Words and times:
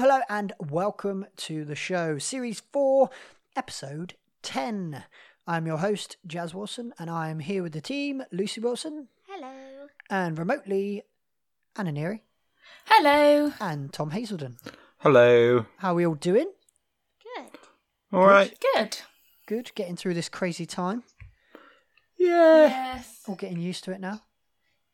Hello, 0.00 0.14
hello, 0.14 0.22
and 0.30 0.54
welcome 0.58 1.26
to 1.36 1.62
the 1.62 1.74
show, 1.74 2.16
Series 2.16 2.60
4, 2.72 3.10
Episode 3.54 4.14
10. 4.40 5.04
I'm 5.46 5.66
your 5.66 5.76
host, 5.76 6.16
Jazz 6.26 6.54
Wilson, 6.54 6.94
and 6.98 7.10
I 7.10 7.28
am 7.28 7.40
here 7.40 7.62
with 7.62 7.74
the 7.74 7.82
team, 7.82 8.22
Lucy 8.32 8.62
Wilson, 8.62 9.08
Hello. 9.28 9.88
and 10.08 10.38
remotely, 10.38 11.02
Anna 11.76 11.92
Neary, 11.92 12.20
Hello. 12.86 13.52
and 13.60 13.92
Tom 13.92 14.12
Hazelden. 14.12 14.56
Hello. 15.00 15.66
How 15.76 15.90
are 15.92 15.96
we 15.96 16.06
all 16.06 16.14
doing? 16.14 16.50
Good. 17.36 17.58
All 18.10 18.24
right. 18.24 18.56
Good. 18.74 18.96
Good, 19.46 19.70
getting 19.74 19.96
through 19.96 20.14
this 20.14 20.30
crazy 20.30 20.64
time. 20.64 21.02
Yeah. 22.16 22.68
Yes. 22.68 23.20
All 23.28 23.34
getting 23.34 23.60
used 23.60 23.84
to 23.84 23.92
it 23.92 24.00
now. 24.00 24.22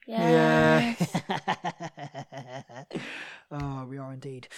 Yeah. 0.07 0.95
oh, 3.51 3.87
we 3.87 3.99
are 3.99 4.13
indeed. 4.13 4.49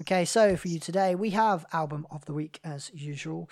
Okay, 0.00 0.24
so 0.24 0.56
for 0.56 0.68
you 0.68 0.80
today, 0.80 1.14
we 1.14 1.30
have 1.30 1.66
album 1.72 2.06
of 2.10 2.24
the 2.24 2.32
week 2.32 2.58
as 2.64 2.90
usual. 2.94 3.50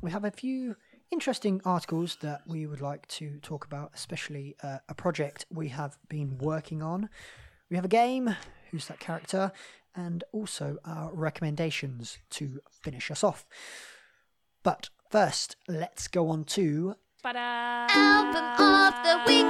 We 0.00 0.10
have 0.10 0.24
a 0.24 0.30
few 0.30 0.76
interesting 1.10 1.60
articles 1.64 2.16
that 2.22 2.40
we 2.46 2.66
would 2.66 2.80
like 2.80 3.06
to 3.08 3.38
talk 3.40 3.66
about, 3.66 3.92
especially 3.94 4.56
uh, 4.62 4.78
a 4.88 4.94
project 4.94 5.44
we 5.50 5.68
have 5.68 5.98
been 6.08 6.38
working 6.38 6.82
on. 6.82 7.10
We 7.70 7.76
have 7.76 7.84
a 7.84 7.88
game, 7.88 8.34
who's 8.70 8.86
that 8.88 8.98
character, 8.98 9.52
and 9.94 10.24
also 10.32 10.78
our 10.84 11.12
recommendations 11.14 12.18
to 12.30 12.60
finish 12.82 13.10
us 13.10 13.22
off. 13.22 13.44
But 14.62 14.88
first, 15.10 15.56
let's 15.68 16.08
go 16.08 16.30
on 16.30 16.44
to 16.44 16.96
Album 17.88 18.44
of 18.60 19.02
the 19.02 19.16
week. 19.26 19.46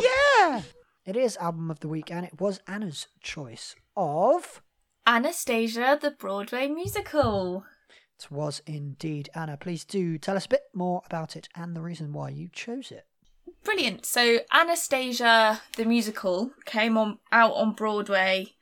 yeah. 0.00 0.62
It 1.04 1.16
is 1.16 1.36
album 1.38 1.72
of 1.72 1.80
the 1.80 1.88
week, 1.88 2.08
and 2.12 2.24
it 2.24 2.40
was 2.40 2.60
Anna's 2.68 3.08
choice 3.20 3.74
of. 3.96 4.62
Anastasia, 5.04 5.98
the 6.00 6.12
Broadway 6.12 6.68
musical. 6.68 7.64
It 8.16 8.30
was 8.30 8.62
indeed 8.64 9.28
Anna. 9.34 9.56
Please 9.56 9.84
do 9.84 10.18
tell 10.18 10.36
us 10.36 10.46
a 10.46 10.50
bit 10.50 10.62
more 10.72 11.02
about 11.06 11.34
it 11.34 11.48
and 11.56 11.74
the 11.74 11.80
reason 11.80 12.12
why 12.12 12.28
you 12.28 12.48
chose 12.52 12.92
it. 12.92 13.06
Brilliant. 13.64 14.06
So 14.06 14.38
Anastasia, 14.52 15.62
the 15.76 15.84
musical, 15.84 16.52
came 16.64 16.96
on 16.96 17.18
out 17.32 17.54
on 17.54 17.72
Broadway 17.72 18.52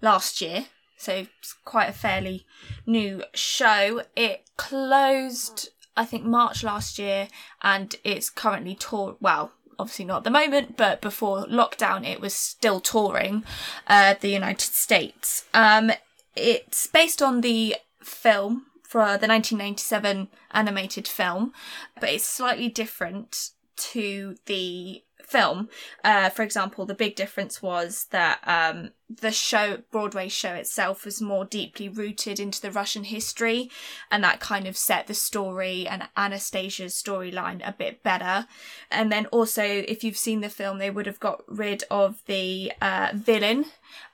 last 0.00 0.40
year. 0.40 0.66
So 0.96 1.12
it's 1.40 1.54
quite 1.64 1.88
a 1.88 1.92
fairly 1.92 2.46
new 2.86 3.24
show. 3.34 4.02
It 4.14 4.48
closed, 4.56 5.70
I 5.96 6.04
think, 6.04 6.24
March 6.24 6.62
last 6.62 6.98
year, 6.98 7.28
and 7.62 7.94
it's 8.04 8.30
currently 8.30 8.74
tour. 8.74 9.16
Well, 9.20 9.52
obviously 9.78 10.04
not 10.04 10.18
at 10.18 10.24
the 10.24 10.30
moment, 10.30 10.76
but 10.76 11.00
before 11.00 11.46
lockdown, 11.46 12.06
it 12.06 12.20
was 12.20 12.34
still 12.34 12.80
touring 12.80 13.44
uh, 13.86 14.14
the 14.20 14.28
United 14.28 14.60
States. 14.60 15.44
Um, 15.54 15.92
it's 16.34 16.86
based 16.86 17.22
on 17.22 17.40
the 17.40 17.76
film 18.02 18.66
for 18.82 19.18
the 19.18 19.26
1997 19.26 20.28
animated 20.52 21.08
film, 21.08 21.52
but 22.00 22.10
it's 22.10 22.24
slightly 22.24 22.68
different 22.68 23.50
to 23.76 24.36
the 24.46 25.02
film. 25.26 25.68
Uh, 26.04 26.30
for 26.30 26.42
example, 26.42 26.86
the 26.86 26.94
big 26.94 27.16
difference 27.16 27.60
was 27.60 28.06
that 28.10 28.40
um, 28.44 28.90
the 29.08 29.32
show, 29.32 29.78
Broadway 29.90 30.28
show 30.28 30.54
itself, 30.54 31.04
was 31.04 31.20
more 31.20 31.44
deeply 31.44 31.88
rooted 31.88 32.40
into 32.40 32.60
the 32.60 32.70
Russian 32.70 33.04
history, 33.04 33.70
and 34.10 34.22
that 34.24 34.40
kind 34.40 34.66
of 34.66 34.76
set 34.76 35.06
the 35.06 35.14
story 35.14 35.86
and 35.86 36.08
Anastasia's 36.16 36.94
storyline 36.94 37.66
a 37.66 37.72
bit 37.72 38.02
better. 38.02 38.46
And 38.90 39.10
then 39.10 39.26
also, 39.26 39.62
if 39.62 40.02
you've 40.04 40.16
seen 40.16 40.40
the 40.40 40.48
film, 40.48 40.78
they 40.78 40.90
would 40.90 41.06
have 41.06 41.20
got 41.20 41.42
rid 41.48 41.84
of 41.90 42.22
the 42.26 42.72
uh, 42.80 43.10
villain 43.14 43.66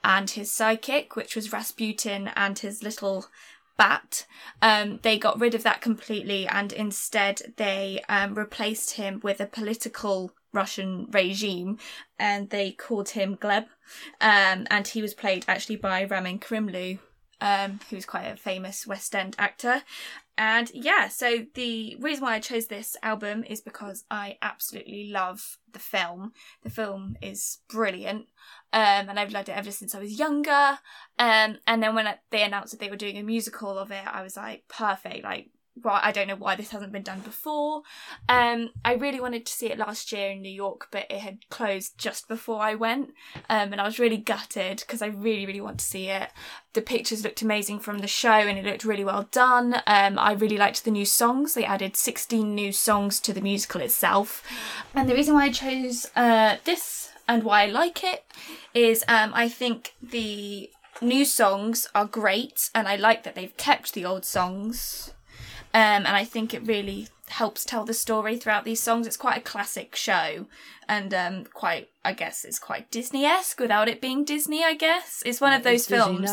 and 0.02 0.30
his 0.30 0.50
psychic, 0.50 1.16
which 1.16 1.36
was 1.36 1.52
Rasputin 1.52 2.30
and 2.34 2.58
his 2.58 2.82
little 2.82 3.26
bat. 3.76 4.26
Um, 4.60 5.00
they 5.02 5.18
got 5.18 5.40
rid 5.40 5.54
of 5.54 5.62
that 5.62 5.80
completely 5.80 6.46
and 6.46 6.72
instead 6.72 7.54
they 7.56 8.02
um, 8.08 8.34
replaced 8.34 8.92
him 8.92 9.20
with 9.22 9.40
a 9.40 9.46
political 9.46 10.32
Russian 10.52 11.06
regime 11.10 11.78
and 12.18 12.50
they 12.50 12.72
called 12.72 13.10
him 13.10 13.36
Gleb. 13.36 13.66
Um, 14.20 14.66
and 14.70 14.86
he 14.86 15.02
was 15.02 15.14
played 15.14 15.44
actually 15.48 15.76
by 15.76 16.04
Ramin 16.04 16.38
Karimloo, 16.38 16.98
um, 17.40 17.80
who's 17.90 18.06
quite 18.06 18.26
a 18.26 18.36
famous 18.36 18.86
West 18.86 19.14
End 19.14 19.34
actor. 19.38 19.82
And 20.38 20.70
yeah, 20.72 21.08
so 21.08 21.44
the 21.54 21.96
reason 22.00 22.24
why 22.24 22.34
I 22.34 22.40
chose 22.40 22.66
this 22.66 22.96
album 23.02 23.44
is 23.44 23.60
because 23.60 24.04
I 24.10 24.38
absolutely 24.40 25.10
love 25.10 25.58
the 25.70 25.78
film. 25.78 26.32
The 26.62 26.70
film 26.70 27.16
is 27.20 27.58
brilliant. 27.68 28.26
Um, 28.72 29.10
and 29.10 29.20
I've 29.20 29.32
loved 29.32 29.50
it 29.50 29.56
ever 29.56 29.70
since 29.70 29.94
I 29.94 30.00
was 30.00 30.18
younger. 30.18 30.78
Um, 31.18 31.58
and 31.66 31.82
then 31.82 31.94
when 31.94 32.08
they 32.30 32.42
announced 32.42 32.72
that 32.72 32.80
they 32.80 32.88
were 32.88 32.96
doing 32.96 33.18
a 33.18 33.22
musical 33.22 33.78
of 33.78 33.90
it, 33.90 34.04
I 34.06 34.22
was 34.22 34.36
like, 34.36 34.64
perfect. 34.68 35.22
Like, 35.22 35.50
right, 35.80 36.02
I 36.04 36.12
don't 36.12 36.28
know 36.28 36.36
why 36.36 36.54
this 36.54 36.70
hasn't 36.70 36.92
been 36.92 37.02
done 37.02 37.20
before. 37.20 37.82
Um, 38.28 38.70
I 38.84 38.94
really 38.94 39.20
wanted 39.20 39.46
to 39.46 39.52
see 39.52 39.66
it 39.66 39.78
last 39.78 40.12
year 40.12 40.30
in 40.30 40.42
New 40.42 40.50
York, 40.50 40.88
but 40.90 41.06
it 41.10 41.20
had 41.20 41.48
closed 41.48 41.96
just 41.96 42.28
before 42.28 42.60
I 42.60 42.74
went. 42.74 43.10
Um, 43.48 43.72
and 43.72 43.80
I 43.80 43.84
was 43.84 43.98
really 43.98 44.18
gutted 44.18 44.80
because 44.80 45.02
I 45.02 45.06
really, 45.06 45.46
really 45.46 45.60
want 45.60 45.78
to 45.78 45.84
see 45.84 46.08
it. 46.08 46.30
The 46.74 46.82
pictures 46.82 47.24
looked 47.24 47.42
amazing 47.42 47.80
from 47.80 47.98
the 47.98 48.06
show 48.06 48.30
and 48.30 48.58
it 48.58 48.64
looked 48.64 48.84
really 48.84 49.04
well 49.04 49.28
done. 49.30 49.76
Um, 49.86 50.18
I 50.18 50.32
really 50.32 50.58
liked 50.58 50.84
the 50.84 50.90
new 50.90 51.06
songs. 51.06 51.54
They 51.54 51.64
added 51.64 51.96
16 51.96 52.54
new 52.54 52.72
songs 52.72 53.18
to 53.20 53.32
the 53.32 53.40
musical 53.40 53.80
itself. 53.80 54.42
And 54.94 55.08
the 55.08 55.14
reason 55.14 55.34
why 55.34 55.44
I 55.44 55.50
chose 55.50 56.06
uh, 56.14 56.56
this 56.64 57.10
and 57.26 57.44
why 57.44 57.62
I 57.62 57.66
like 57.66 58.04
it 58.04 58.24
is 58.74 59.04
um, 59.08 59.32
I 59.34 59.48
think 59.48 59.94
the 60.02 60.70
new 61.00 61.24
songs 61.24 61.88
are 61.94 62.04
great 62.04 62.70
and 62.74 62.86
I 62.86 62.96
like 62.96 63.22
that 63.22 63.34
they've 63.34 63.56
kept 63.56 63.94
the 63.94 64.04
old 64.04 64.24
songs. 64.24 65.12
Um, 65.74 66.04
and 66.04 66.08
I 66.08 66.24
think 66.24 66.52
it 66.52 66.66
really 66.66 67.08
helps 67.28 67.64
tell 67.64 67.84
the 67.84 67.94
story 67.94 68.36
throughout 68.36 68.64
these 68.64 68.82
songs. 68.82 69.06
It's 69.06 69.16
quite 69.16 69.38
a 69.38 69.42
classic 69.42 69.96
show, 69.96 70.46
and 70.88 71.14
um, 71.14 71.44
quite, 71.44 71.88
I 72.04 72.12
guess, 72.12 72.44
it's 72.44 72.58
quite 72.58 72.90
Disney-esque 72.90 73.58
without 73.58 73.88
it 73.88 74.00
being 74.00 74.24
Disney. 74.24 74.62
I 74.62 74.74
guess 74.74 75.22
it's 75.24 75.40
one 75.40 75.54
of 75.54 75.62
those 75.62 75.86
films. 75.86 76.30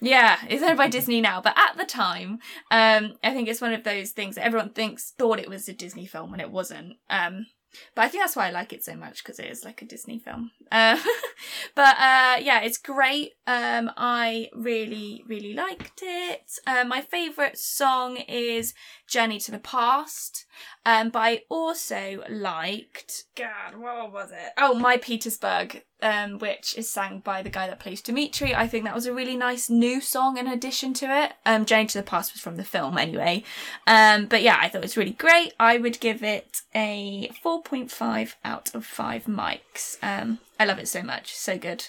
Yeah, 0.00 0.38
it's 0.48 0.62
owned 0.62 0.76
by 0.76 0.88
Disney 0.88 1.20
now, 1.20 1.40
but 1.40 1.58
at 1.58 1.76
the 1.76 1.84
time, 1.84 2.38
um, 2.70 3.14
I 3.24 3.32
think 3.32 3.48
it's 3.48 3.60
one 3.60 3.72
of 3.72 3.82
those 3.82 4.12
things 4.12 4.36
that 4.36 4.44
everyone 4.44 4.70
thinks 4.70 5.10
thought 5.10 5.40
it 5.40 5.48
was 5.48 5.68
a 5.68 5.72
Disney 5.72 6.06
film 6.06 6.30
when 6.30 6.40
it 6.40 6.52
wasn't. 6.52 6.98
Um, 7.10 7.46
but 7.94 8.02
I 8.02 8.08
think 8.08 8.22
that's 8.22 8.36
why 8.36 8.48
I 8.48 8.50
like 8.50 8.72
it 8.72 8.84
so 8.84 8.96
much 8.96 9.22
because 9.22 9.38
it 9.38 9.46
is 9.46 9.64
like 9.64 9.82
a 9.82 9.86
Disney 9.86 10.18
film. 10.18 10.50
Uh, 10.70 10.98
but 11.74 11.96
uh, 11.96 12.36
yeah, 12.40 12.60
it's 12.60 12.78
great. 12.78 13.32
Um, 13.46 13.90
I 13.96 14.48
really, 14.54 15.24
really 15.26 15.54
liked 15.54 16.00
it. 16.02 16.52
Uh, 16.66 16.84
my 16.84 17.00
favourite 17.00 17.58
song 17.58 18.16
is 18.16 18.74
"Journey 19.06 19.38
to 19.40 19.50
the 19.50 19.58
Past," 19.58 20.46
um, 20.84 21.10
but 21.10 21.20
I 21.20 21.42
also 21.48 22.22
liked 22.28 23.24
God, 23.36 23.76
what 23.76 24.12
was 24.12 24.30
it? 24.30 24.52
Oh, 24.56 24.74
"My 24.74 24.96
Petersburg," 24.96 25.84
um, 26.02 26.38
which 26.38 26.76
is 26.76 26.88
sang 26.88 27.20
by 27.20 27.42
the 27.42 27.50
guy 27.50 27.66
that 27.66 27.80
plays 27.80 28.00
Dimitri. 28.00 28.54
I 28.54 28.66
think 28.68 28.84
that 28.84 28.94
was 28.94 29.06
a 29.06 29.12
really 29.14 29.36
nice 29.36 29.68
new 29.68 30.00
song 30.00 30.36
in 30.38 30.46
addition 30.46 30.94
to 30.94 31.06
it. 31.06 31.32
Um, 31.44 31.64
"Journey 31.64 31.86
to 31.86 31.98
the 31.98 32.04
Past" 32.04 32.32
was 32.32 32.40
from 32.42 32.56
the 32.56 32.64
film 32.64 32.98
anyway. 32.98 33.44
Um, 33.86 34.26
but 34.26 34.42
yeah, 34.42 34.58
I 34.60 34.68
thought 34.68 34.78
it 34.78 34.84
was 34.84 34.96
really 34.96 35.12
great. 35.12 35.52
I 35.58 35.78
would 35.78 36.00
give 36.00 36.22
it 36.22 36.62
a 36.74 37.30
4.5 37.44 38.34
out 38.44 38.74
of 38.74 38.84
5 38.84 39.24
mics. 39.24 39.96
Um, 40.02 40.38
I 40.60 40.64
love 40.64 40.78
it 40.78 40.88
so 40.88 41.02
much. 41.02 41.34
So 41.34 41.56
good. 41.56 41.86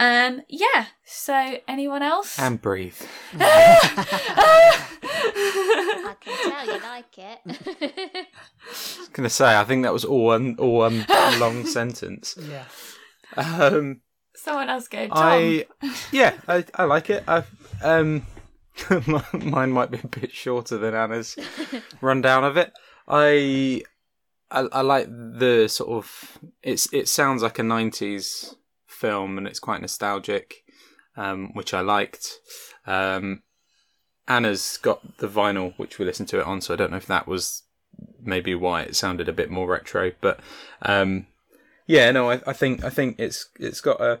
Um, 0.00 0.42
yeah. 0.48 0.86
So, 1.04 1.58
anyone 1.68 2.02
else? 2.02 2.38
And 2.38 2.60
breathe. 2.60 3.00
I 3.38 4.86
can 6.20 6.50
tell 6.50 6.66
you 6.66 6.82
like 6.82 7.18
it. 7.18 7.38
I 7.46 8.26
was 8.68 9.08
gonna 9.12 9.30
say, 9.30 9.56
I 9.56 9.62
think 9.64 9.84
that 9.84 9.92
was 9.92 10.04
all 10.04 10.24
one, 10.24 10.56
all 10.58 10.78
one 10.78 11.04
long 11.38 11.64
sentence. 11.66 12.36
Yeah. 12.40 12.64
Um, 13.36 14.00
Someone 14.34 14.70
else 14.70 14.88
go. 14.88 15.08
Tom. 15.08 15.16
I, 15.18 15.66
yeah, 16.10 16.34
I, 16.48 16.64
I 16.74 16.84
like 16.84 17.10
it. 17.10 17.22
I, 17.28 17.44
um, 17.82 18.26
mine 19.32 19.70
might 19.72 19.90
be 19.90 20.00
a 20.02 20.06
bit 20.06 20.32
shorter 20.32 20.78
than 20.78 20.94
Anna's 20.94 21.36
rundown 22.00 22.44
of 22.44 22.56
it. 22.56 22.72
I, 23.06 23.82
I, 24.50 24.60
I 24.72 24.80
like 24.80 25.08
the 25.08 25.68
sort 25.68 25.90
of 25.90 26.38
it's. 26.62 26.92
It 26.92 27.08
sounds 27.08 27.42
like 27.42 27.58
a 27.58 27.62
'90s 27.62 28.54
film, 28.86 29.38
and 29.38 29.46
it's 29.46 29.58
quite 29.58 29.80
nostalgic, 29.80 30.62
um, 31.16 31.52
which 31.54 31.74
I 31.74 31.80
liked. 31.80 32.38
Um, 32.86 33.42
Anna's 34.26 34.78
got 34.78 35.18
the 35.18 35.28
vinyl, 35.28 35.74
which 35.76 35.98
we 35.98 36.04
listened 36.04 36.28
to 36.30 36.40
it 36.40 36.46
on, 36.46 36.60
so 36.60 36.72
I 36.72 36.76
don't 36.76 36.90
know 36.90 36.96
if 36.96 37.06
that 37.06 37.26
was 37.28 37.64
maybe 38.22 38.54
why 38.54 38.82
it 38.82 38.96
sounded 38.96 39.28
a 39.28 39.32
bit 39.32 39.50
more 39.50 39.68
retro. 39.68 40.12
But 40.20 40.40
um, 40.82 41.26
yeah, 41.86 42.10
no, 42.10 42.30
I, 42.30 42.40
I 42.46 42.52
think 42.52 42.84
I 42.84 42.90
think 42.90 43.16
it's 43.18 43.48
it's 43.58 43.80
got 43.80 44.00
a, 44.00 44.20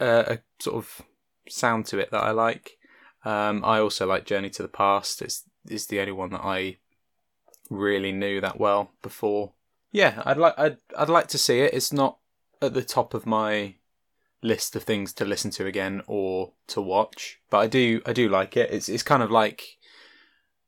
a 0.00 0.06
a 0.06 0.38
sort 0.60 0.76
of 0.76 1.02
sound 1.48 1.86
to 1.86 1.98
it 1.98 2.10
that 2.10 2.22
I 2.22 2.30
like. 2.30 2.78
Um, 3.24 3.64
I 3.64 3.78
also 3.78 4.06
like 4.06 4.26
Journey 4.26 4.50
to 4.50 4.62
the 4.62 4.68
Past. 4.68 5.22
It's 5.22 5.44
is 5.68 5.86
the 5.86 6.00
only 6.00 6.12
one 6.12 6.30
that 6.30 6.44
I 6.44 6.78
really 7.70 8.12
knew 8.12 8.40
that 8.40 8.60
well 8.60 8.92
before. 9.02 9.52
Yeah, 9.92 10.22
I'd 10.24 10.36
like 10.36 10.58
I'd 10.58 10.78
I'd 10.96 11.08
like 11.08 11.28
to 11.28 11.38
see 11.38 11.60
it. 11.60 11.74
It's 11.74 11.92
not 11.92 12.18
at 12.60 12.74
the 12.74 12.82
top 12.82 13.14
of 13.14 13.26
my 13.26 13.76
list 14.42 14.76
of 14.76 14.82
things 14.82 15.12
to 15.14 15.24
listen 15.24 15.50
to 15.52 15.66
again 15.66 16.02
or 16.06 16.52
to 16.68 16.80
watch. 16.80 17.40
But 17.50 17.58
I 17.58 17.66
do 17.66 18.02
I 18.06 18.12
do 18.12 18.28
like 18.28 18.56
it. 18.56 18.70
It's 18.70 18.88
it's 18.88 19.02
kind 19.02 19.22
of 19.22 19.30
like 19.30 19.78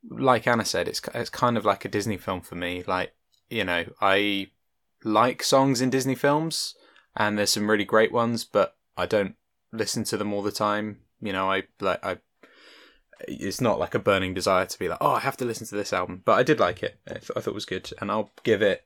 like 0.08 0.46
Anna 0.46 0.64
said, 0.64 0.88
it's 0.88 1.00
it's 1.14 1.30
kind 1.30 1.56
of 1.56 1.64
like 1.64 1.84
a 1.84 1.88
Disney 1.88 2.16
film 2.16 2.40
for 2.40 2.54
me. 2.54 2.84
Like 2.86 3.14
you 3.50 3.64
know, 3.64 3.84
I 4.00 4.50
like 5.04 5.42
songs 5.42 5.80
in 5.80 5.90
Disney 5.90 6.14
films, 6.14 6.74
and 7.16 7.38
there's 7.38 7.52
some 7.52 7.70
really 7.70 7.84
great 7.84 8.12
ones, 8.12 8.44
but 8.44 8.76
I 8.96 9.06
don't 9.06 9.34
listen 9.72 10.04
to 10.04 10.16
them 10.16 10.32
all 10.32 10.42
the 10.42 10.52
time. 10.52 11.00
You 11.20 11.32
know, 11.32 11.50
I 11.50 11.64
like 11.80 12.04
I. 12.04 12.18
It's 13.26 13.60
not 13.60 13.78
like 13.78 13.94
a 13.94 13.98
burning 13.98 14.34
desire 14.34 14.66
to 14.66 14.78
be 14.78 14.88
like, 14.88 14.98
oh, 15.00 15.12
I 15.12 15.20
have 15.20 15.38
to 15.38 15.46
listen 15.46 15.66
to 15.68 15.74
this 15.74 15.92
album. 15.92 16.22
But 16.24 16.38
I 16.38 16.42
did 16.42 16.60
like 16.60 16.82
it. 16.82 17.00
I, 17.08 17.14
th- 17.14 17.30
I 17.34 17.40
thought 17.40 17.52
it 17.52 17.54
was 17.54 17.64
good, 17.64 17.90
and 18.00 18.10
I'll 18.10 18.30
give 18.42 18.62
it 18.62 18.84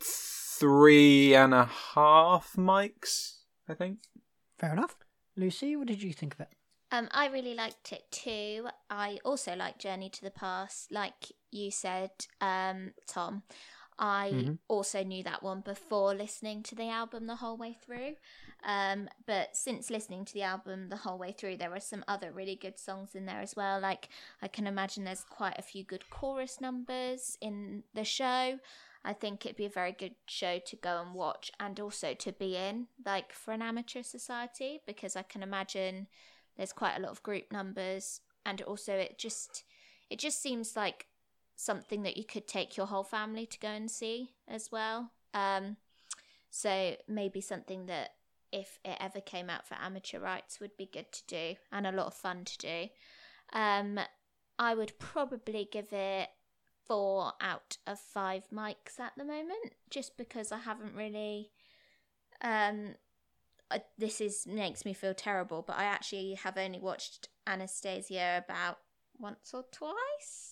three 0.00 1.34
and 1.34 1.52
a 1.52 1.64
half 1.94 2.52
mics. 2.56 3.38
I 3.68 3.74
think. 3.74 3.98
Fair 4.58 4.72
enough. 4.72 4.96
Lucy, 5.36 5.74
what 5.76 5.88
did 5.88 6.02
you 6.02 6.12
think 6.12 6.34
of 6.34 6.40
it? 6.40 6.48
Um, 6.92 7.08
I 7.10 7.28
really 7.28 7.54
liked 7.54 7.90
it 7.90 8.04
too. 8.10 8.68
I 8.90 9.18
also 9.24 9.56
like 9.56 9.78
Journey 9.78 10.10
to 10.10 10.22
the 10.22 10.30
Past, 10.30 10.92
like 10.92 11.32
you 11.50 11.70
said, 11.70 12.10
um, 12.40 12.92
Tom. 13.08 13.44
I 14.04 14.30
Mhm. 14.32 14.58
also 14.66 15.04
knew 15.04 15.22
that 15.22 15.44
one 15.44 15.60
before 15.60 16.12
listening 16.12 16.64
to 16.64 16.74
the 16.74 16.88
album 16.88 17.28
the 17.28 17.36
whole 17.36 17.56
way 17.56 17.74
through. 17.74 18.16
Um, 18.64 19.08
but 19.26 19.56
since 19.56 19.90
listening 19.90 20.24
to 20.24 20.34
the 20.34 20.42
album 20.42 20.88
the 20.88 20.96
whole 20.96 21.18
way 21.18 21.30
through, 21.30 21.58
there 21.58 21.72
are 21.72 21.80
some 21.80 22.04
other 22.08 22.32
really 22.32 22.56
good 22.56 22.80
songs 22.80 23.14
in 23.14 23.26
there 23.26 23.40
as 23.40 23.54
well. 23.54 23.78
Like 23.78 24.08
I 24.40 24.48
can 24.48 24.66
imagine 24.66 25.04
there's 25.04 25.22
quite 25.22 25.56
a 25.56 25.62
few 25.62 25.84
good 25.84 26.10
chorus 26.10 26.60
numbers 26.60 27.38
in 27.40 27.84
the 27.94 28.04
show. 28.04 28.58
I 29.04 29.12
think 29.12 29.46
it'd 29.46 29.56
be 29.56 29.66
a 29.66 29.70
very 29.70 29.92
good 29.92 30.16
show 30.26 30.58
to 30.58 30.76
go 30.76 31.00
and 31.00 31.14
watch 31.14 31.52
and 31.60 31.78
also 31.78 32.12
to 32.12 32.32
be 32.32 32.56
in, 32.56 32.88
like 33.06 33.32
for 33.32 33.52
an 33.52 33.62
amateur 33.62 34.02
society, 34.02 34.80
because 34.84 35.14
I 35.14 35.22
can 35.22 35.44
imagine 35.44 36.08
there's 36.56 36.72
quite 36.72 36.96
a 36.96 37.00
lot 37.00 37.12
of 37.12 37.22
group 37.22 37.52
numbers 37.52 38.20
and 38.44 38.60
also 38.62 38.94
it 38.94 39.16
just 39.16 39.64
it 40.10 40.18
just 40.18 40.42
seems 40.42 40.76
like 40.76 41.06
something 41.56 42.02
that 42.02 42.16
you 42.16 42.24
could 42.24 42.46
take 42.46 42.76
your 42.76 42.86
whole 42.86 43.04
family 43.04 43.46
to 43.46 43.58
go 43.58 43.68
and 43.68 43.90
see 43.90 44.30
as 44.48 44.70
well. 44.72 45.12
Um, 45.34 45.76
so 46.50 46.96
maybe 47.08 47.40
something 47.40 47.86
that 47.86 48.10
if 48.52 48.78
it 48.84 48.96
ever 49.00 49.20
came 49.20 49.48
out 49.48 49.66
for 49.66 49.76
amateur 49.80 50.20
rights 50.20 50.60
would 50.60 50.76
be 50.76 50.86
good 50.86 51.10
to 51.12 51.22
do 51.26 51.54
and 51.72 51.86
a 51.86 51.92
lot 51.92 52.06
of 52.06 52.14
fun 52.14 52.44
to 52.44 52.58
do. 52.58 52.88
Um, 53.52 53.98
I 54.58 54.74
would 54.74 54.98
probably 54.98 55.68
give 55.70 55.92
it 55.92 56.28
four 56.86 57.32
out 57.40 57.78
of 57.86 57.98
five 57.98 58.44
mics 58.52 59.00
at 59.00 59.12
the 59.16 59.24
moment, 59.24 59.74
just 59.90 60.16
because 60.16 60.52
I 60.52 60.58
haven't 60.58 60.94
really. 60.94 61.50
Um, 62.42 62.96
I, 63.70 63.82
this 63.96 64.20
is 64.20 64.46
makes 64.46 64.84
me 64.84 64.92
feel 64.92 65.14
terrible, 65.14 65.64
but 65.66 65.78
I 65.78 65.84
actually 65.84 66.34
have 66.34 66.58
only 66.58 66.80
watched 66.80 67.28
Anastasia 67.46 68.44
about 68.44 68.78
once 69.18 69.52
or 69.54 69.64
twice, 69.72 70.51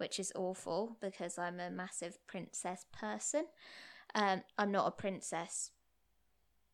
which 0.00 0.18
is 0.18 0.32
awful 0.34 0.96
because 1.00 1.38
I'm 1.38 1.60
a 1.60 1.70
massive 1.70 2.18
princess 2.26 2.86
person. 2.92 3.44
Um, 4.14 4.42
I'm 4.58 4.72
not 4.72 4.88
a 4.88 4.90
princess, 4.90 5.70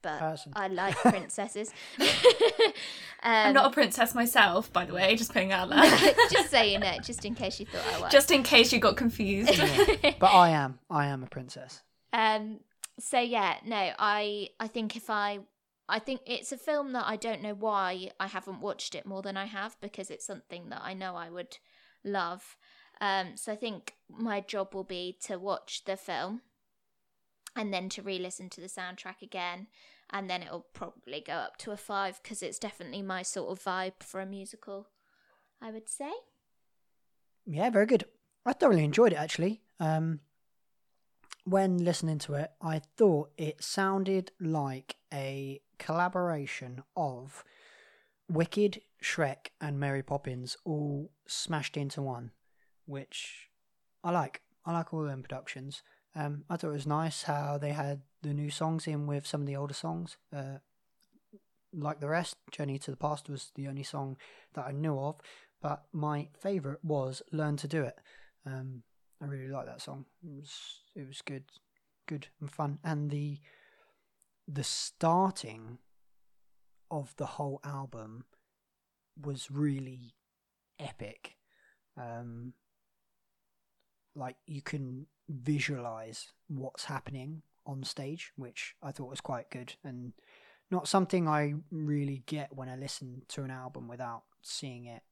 but 0.00 0.19
Person. 0.20 0.52
I 0.55 0.69
like 0.69 0.94
princesses. 1.02 1.73
I'm 3.23 3.49
um, 3.49 3.55
not 3.55 3.67
a 3.67 3.70
princess 3.75 4.14
myself, 4.14 4.73
by 4.73 4.84
the 4.84 4.94
way, 4.94 5.17
just 5.17 5.32
putting 5.32 5.50
it 5.50 5.55
out 5.55 5.69
there. 5.70 6.14
just 6.31 6.50
so 6.50 6.62
you 6.62 6.78
know, 6.78 6.96
just 7.02 7.25
in 7.25 7.34
case 7.34 7.58
you 7.58 7.67
thought 7.67 7.82
I 7.94 8.00
was. 8.02 8.12
just 8.12 8.31
in 8.31 8.43
case 8.44 8.73
you 8.73 8.78
got 8.78 8.96
confused. 8.96 9.61
But 10.19 10.32
I 10.32 10.50
am. 10.50 10.79
I 10.88 11.06
am 11.06 11.22
a 11.25 11.26
princess. 11.26 11.82
Um. 12.12 12.61
So 12.99 13.19
yeah, 13.19 13.56
no, 13.67 13.90
I 13.99 14.50
I 14.61 14.69
think 14.69 14.96
if 14.96 15.11
I 15.11 15.40
I 15.88 15.99
think 15.99 16.20
it's 16.26 16.52
a 16.52 16.56
film 16.56 16.93
that 16.93 17.05
I 17.06 17.17
don't 17.17 17.43
know 17.43 17.55
why 17.55 18.11
I 18.19 18.29
haven't 18.29 18.61
watched 18.61 18.94
it 18.94 19.06
more 19.06 19.22
than 19.22 19.37
I 19.37 19.46
have 19.46 19.76
because 19.81 20.11
it's 20.11 20.26
something 20.26 20.69
that 20.70 20.81
I 20.82 20.94
know 20.94 21.17
I 21.17 21.31
would 21.31 21.58
love. 22.05 22.56
Um. 23.00 23.37
So 23.37 23.52
I 23.52 23.56
think 23.56 23.94
my 24.08 24.40
job 24.40 24.75
will 24.75 24.84
be 24.84 25.16
to 25.22 25.38
watch 25.38 25.84
the 25.84 25.96
film 25.96 26.43
and 27.54 27.72
then 27.72 27.88
to 27.90 28.02
re-listen 28.02 28.48
to 28.50 28.60
the 28.60 28.66
soundtrack 28.66 29.22
again 29.22 29.66
and 30.10 30.31
then 30.31 30.43
it'll 30.43 30.66
probably 30.72 31.22
go 31.26 31.32
up 31.32 31.56
to 31.56 31.72
a 31.72 31.76
five 31.76 32.20
because 32.22 32.43
it's 32.43 32.58
definitely 32.58 33.02
my 33.02 33.22
sort 33.22 33.50
of 33.50 33.64
vibe 33.64 33.94
for 34.00 34.20
a 34.20 34.26
musical 34.26 34.88
i 35.60 35.70
would 35.70 35.88
say 35.88 36.12
Yeah, 37.46 37.70
very 37.70 37.87
good. 37.87 38.04
I 38.44 38.52
thoroughly 38.52 38.84
enjoyed 38.84 39.12
it 39.12 39.19
actually. 39.19 39.62
Um, 39.81 40.20
when 41.44 41.78
listening 41.84 42.19
to 42.20 42.34
it, 42.34 42.50
I 42.60 42.81
thought 42.96 43.31
it 43.38 43.62
sounded 43.62 44.32
like 44.40 44.96
a 45.14 45.60
collaboration 45.78 46.82
of 46.96 47.44
Wicked, 48.28 48.81
Shrek, 49.00 49.50
and 49.60 49.78
Mary 49.78 50.02
Poppins 50.02 50.56
all 50.64 51.12
smashed 51.28 51.76
into 51.76 52.02
one, 52.02 52.32
which 52.87 53.49
I 54.03 54.11
like. 54.11 54.43
I 54.65 54.73
like 54.73 54.93
all 54.93 55.05
them 55.05 55.23
productions. 55.23 55.83
Um, 56.15 56.44
I 56.49 56.56
thought 56.56 56.71
it 56.71 56.73
was 56.73 56.87
nice 56.87 57.25
how 57.25 57.59
they 57.59 57.73
had 57.73 58.00
the 58.23 58.33
new 58.33 58.50
songs 58.50 58.87
in 58.87 59.06
with 59.06 59.27
some 59.27 59.43
of 59.43 59.47
the 59.47 59.56
older 59.56 59.75
songs. 59.75 60.17
Uh, 60.35 60.59
like 61.73 62.00
the 62.00 62.09
rest, 62.09 62.37
Journey 62.50 62.79
to 62.79 62.91
the 62.91 62.97
Past 62.97 63.29
was 63.29 63.53
the 63.55 63.69
only 63.69 63.83
song 63.83 64.17
that 64.55 64.67
I 64.67 64.73
knew 64.73 64.99
of, 64.99 65.17
but 65.61 65.85
my 65.93 66.29
favourite 66.38 66.83
was 66.83 67.23
Learn 67.33 67.56
to 67.59 67.69
Do 67.69 67.83
It. 67.83 67.99
Um, 68.47 68.83
I 69.23 69.27
really 69.27 69.49
like 69.49 69.67
that 69.67 69.82
song. 69.82 70.06
It 70.23 70.35
was 70.35 70.81
it 70.94 71.06
was 71.06 71.23
good, 71.23 71.44
good 72.06 72.29
and 72.41 72.50
fun, 72.50 72.79
and 72.85 73.11
the 73.11 73.39
the 74.49 74.65
starting 74.65 75.79
of 76.91 77.15
the 77.17 77.27
whole 77.27 77.61
album 77.65 78.25
was 79.21 79.50
really 79.50 80.15
epic. 80.79 81.37
Um, 81.97 82.53
like 84.17 84.37
you 84.47 84.63
can 84.63 85.07
visualize 85.29 86.33
what's 86.49 86.85
happening 86.85 87.43
on 87.67 87.83
stage, 87.85 88.33
which 88.37 88.75
I 88.83 88.91
thought 88.93 89.11
was 89.11 89.21
quite 89.21 89.51
good 89.51 89.75
and 89.85 90.13
not 90.71 90.89
something 90.89 91.29
I 91.29 91.55
really 91.71 92.23
get 92.27 92.53
when 92.55 92.69
I 92.69 92.77
listen 92.77 93.23
to 93.29 93.43
an 93.45 93.51
album 93.51 93.87
without 93.89 94.23
seeing 94.43 94.87
it 94.87 95.03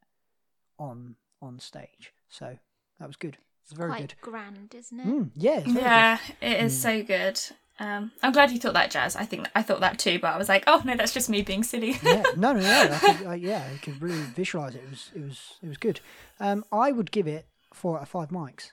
on 0.79 1.17
on 1.41 1.59
stage. 1.59 2.13
So 2.29 2.59
that 2.99 3.07
was 3.07 3.17
good. 3.17 3.35
It 3.35 3.71
was 3.71 3.77
very 3.79 3.91
quite 3.91 4.01
good. 4.01 4.15
grand 4.21 4.75
isn't 4.75 5.01
it 5.01 5.07
Mm, 5.07 5.31
yeah, 5.37 5.59
it's 5.61 5.73
very 5.73 5.85
yeah, 5.85 6.19
it 6.41 6.61
is 6.65 6.73
Mm. 6.75 6.83
so 6.83 7.03
good. 7.03 7.41
Um, 7.81 8.13
I'm 8.23 8.31
glad 8.33 8.53
you 8.53 8.61
thought 8.61 8.75
that, 8.75 8.91
Jazz. 8.93 9.17
I 9.17 9.25
think 9.25 9.49
I 9.55 9.63
thought 9.63 9.81
that 9.81 9.99
too, 9.99 10.19
but 10.21 10.33
I 10.33 10.39
was 10.39 10.49
like, 10.49 10.63
oh 10.69 10.81
no, 10.85 10.97
that's 10.97 11.13
just 11.13 11.29
me 11.29 11.43
being 11.43 11.65
silly. 11.65 11.97
yeah, 12.03 12.23
no, 12.37 12.53
no, 12.53 12.61
no. 12.61 12.93
I 12.95 12.99
could, 13.15 13.27
uh, 13.27 13.33
yeah, 13.33 13.67
I 13.73 13.77
could 13.79 14.01
really 14.01 14.23
visualize 14.35 14.75
it. 14.77 14.83
It 14.85 14.91
was, 14.91 15.11
it 15.17 15.23
was, 15.23 15.41
it 15.63 15.69
was 15.69 15.77
good. 15.79 16.01
Um, 16.39 16.65
I 16.71 16.93
would 16.93 17.11
give 17.11 17.27
it 17.27 17.47
four 17.73 17.97
out 17.97 18.03
of 18.03 18.09
five 18.09 18.29
mics. 18.29 18.71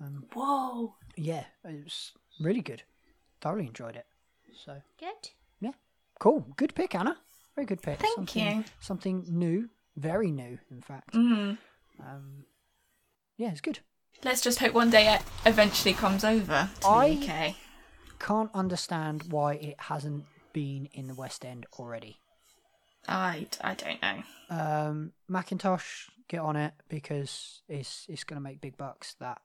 Um, 0.00 0.24
Whoa. 0.34 0.94
yeah, 1.16 1.44
it 1.64 1.84
was 1.84 2.12
really 2.40 2.60
good. 2.60 2.82
Thoroughly 3.40 3.66
enjoyed 3.66 3.96
it. 3.96 4.06
So 4.64 4.80
good 4.98 5.30
Yeah, 5.60 5.72
cool, 6.20 6.46
good 6.56 6.74
pick, 6.74 6.94
Anna. 6.94 7.16
Very 7.54 7.66
good 7.66 7.82
pick. 7.82 7.98
Thank 8.00 8.14
something, 8.30 8.56
you. 8.58 8.64
Something 8.80 9.24
new, 9.28 9.68
very 9.96 10.30
new, 10.30 10.58
in 10.70 10.80
fact. 10.80 11.14
Mm. 11.14 11.58
Um, 12.00 12.44
yeah, 13.36 13.50
it's 13.50 13.60
good. 13.60 13.80
Let's 14.24 14.40
just 14.40 14.58
hope 14.60 14.74
one 14.74 14.90
day 14.90 15.12
it 15.14 15.22
eventually 15.46 15.94
comes 15.94 16.24
over 16.24 16.68
to 16.80 16.86
I- 16.86 17.14
the 17.14 17.26
UK. 17.26 17.54
Can't 18.20 18.50
understand 18.54 19.24
why 19.30 19.54
it 19.54 19.74
hasn't 19.78 20.24
been 20.52 20.88
in 20.92 21.08
the 21.08 21.14
West 21.14 21.44
End 21.44 21.66
already. 21.78 22.16
I, 23.06 23.46
I 23.60 23.74
don't 23.74 24.00
know. 24.00 24.22
Um, 24.48 25.12
Mackintosh, 25.30 26.08
get 26.28 26.40
on 26.40 26.56
it 26.56 26.72
because 26.88 27.60
it's 27.68 28.06
it's 28.08 28.24
going 28.24 28.36
to 28.36 28.42
make 28.42 28.60
big 28.62 28.78
bucks. 28.78 29.14
That 29.20 29.42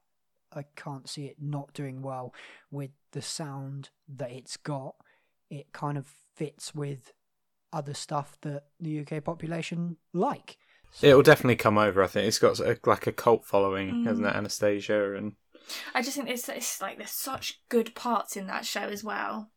I 0.53 0.63
can't 0.75 1.07
see 1.07 1.25
it 1.25 1.37
not 1.39 1.73
doing 1.73 2.01
well 2.01 2.33
with 2.71 2.91
the 3.11 3.21
sound 3.21 3.89
that 4.17 4.31
it's 4.31 4.57
got. 4.57 4.95
It 5.49 5.71
kind 5.73 5.97
of 5.97 6.07
fits 6.35 6.73
with 6.73 7.13
other 7.71 7.93
stuff 7.93 8.37
that 8.41 8.63
the 8.79 8.99
UK 9.01 9.23
population 9.23 9.97
like. 10.13 10.57
It'll 11.01 11.21
definitely 11.21 11.55
come 11.57 11.77
over. 11.77 12.01
I 12.03 12.07
think 12.07 12.27
it's 12.27 12.39
got 12.39 12.59
a, 12.59 12.79
like 12.85 13.05
a 13.05 13.11
cult 13.11 13.45
following, 13.45 13.93
Mm. 13.93 14.07
hasn't 14.07 14.27
it? 14.27 14.35
Anastasia 14.35 15.15
and 15.15 15.33
I 15.93 16.01
just 16.01 16.17
think 16.17 16.29
it's, 16.29 16.49
it's 16.49 16.81
like 16.81 16.97
there's 16.97 17.11
such 17.11 17.61
good 17.69 17.93
parts 17.93 18.35
in 18.35 18.47
that 18.47 18.65
show 18.65 18.81
as 18.81 19.03
well 19.03 19.51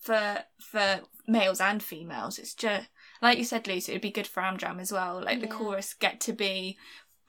for 0.00 0.38
for 0.58 1.00
males 1.26 1.60
and 1.60 1.82
females. 1.82 2.38
It's 2.38 2.54
just 2.54 2.88
like 3.20 3.36
you 3.36 3.44
said, 3.44 3.66
Lucy. 3.66 3.92
It'd 3.92 4.00
be 4.02 4.10
good 4.10 4.26
for 4.26 4.42
Amdram 4.42 4.80
as 4.80 4.90
well. 4.92 5.22
Like 5.22 5.42
the 5.42 5.46
chorus 5.46 5.92
get 5.92 6.20
to 6.22 6.32
be 6.32 6.78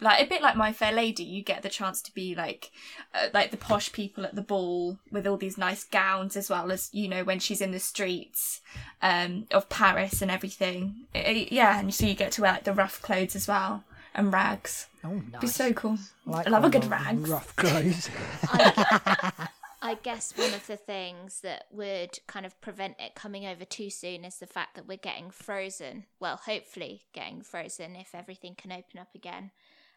like 0.02 0.22
a 0.26 0.30
bit 0.30 0.42
like 0.42 0.56
My 0.56 0.72
Fair 0.74 0.92
Lady. 0.92 1.24
You 1.24 1.44
get 1.44 1.62
the 1.62 1.70
chance 1.70 2.02
to 2.04 2.14
be 2.14 2.36
like 2.36 2.72
uh, 3.14 3.28
like 3.34 3.52
the 3.52 3.58
posh 3.58 3.92
people 3.92 4.26
at 4.26 4.36
the 4.36 4.42
ball 4.42 4.98
with 5.12 5.28
all 5.28 5.38
these 5.38 5.58
nice 5.58 5.84
gowns, 5.84 6.36
as 6.38 6.50
well 6.50 6.72
as 6.72 6.90
you 6.94 7.08
know 7.08 7.24
when 7.24 7.40
she's 7.40 7.62
in 7.62 7.72
the 7.72 7.80
streets 7.80 8.62
um, 9.02 9.48
of 9.52 9.70
Paris 9.70 10.22
and 10.22 10.32
everything. 10.32 11.06
It- 11.14 11.38
it- 11.38 11.52
yeah, 11.52 11.80
and 11.80 11.94
so 11.94 12.06
you 12.06 12.14
get 12.16 12.32
to 12.34 12.42
wear 12.42 12.54
like 12.54 12.64
the 12.64 12.74
rough 12.74 13.02
clothes 13.02 13.36
as 13.36 13.48
well 13.48 13.84
and 14.16 14.32
rags. 14.34 14.88
Oh, 15.04 15.10
nice. 15.14 15.24
It'd 15.30 15.42
be 15.42 15.48
so 15.48 15.74
cool. 15.74 15.98
like 16.26 16.48
I 16.48 16.50
love 16.50 16.64
a 16.66 16.70
good 16.70 16.84
of 16.84 16.92
rags. 16.92 17.30
Rough 17.30 17.56
clothes. 17.56 18.10
I, 18.44 19.32
I 19.38 19.48
I 19.82 19.94
guess 19.94 20.34
one 20.36 20.54
of 20.54 20.68
the 20.68 20.76
things 20.76 21.40
that 21.40 21.64
would 21.72 22.20
kind 22.28 22.46
of 22.46 22.60
prevent 22.60 22.98
it 23.00 23.16
coming 23.16 23.46
over 23.46 23.64
too 23.64 23.90
soon 23.90 24.26
is 24.26 24.36
the 24.38 24.46
fact 24.46 24.76
that 24.76 24.88
we're 24.90 24.98
getting 24.98 25.32
frozen. 25.32 26.04
Well, 26.20 26.36
hopefully 26.36 27.04
getting 27.14 27.42
frozen 27.44 27.96
if 27.96 28.14
everything 28.14 28.56
can 28.56 28.74
open 28.74 29.00
up 29.00 29.16
again. 29.16 29.52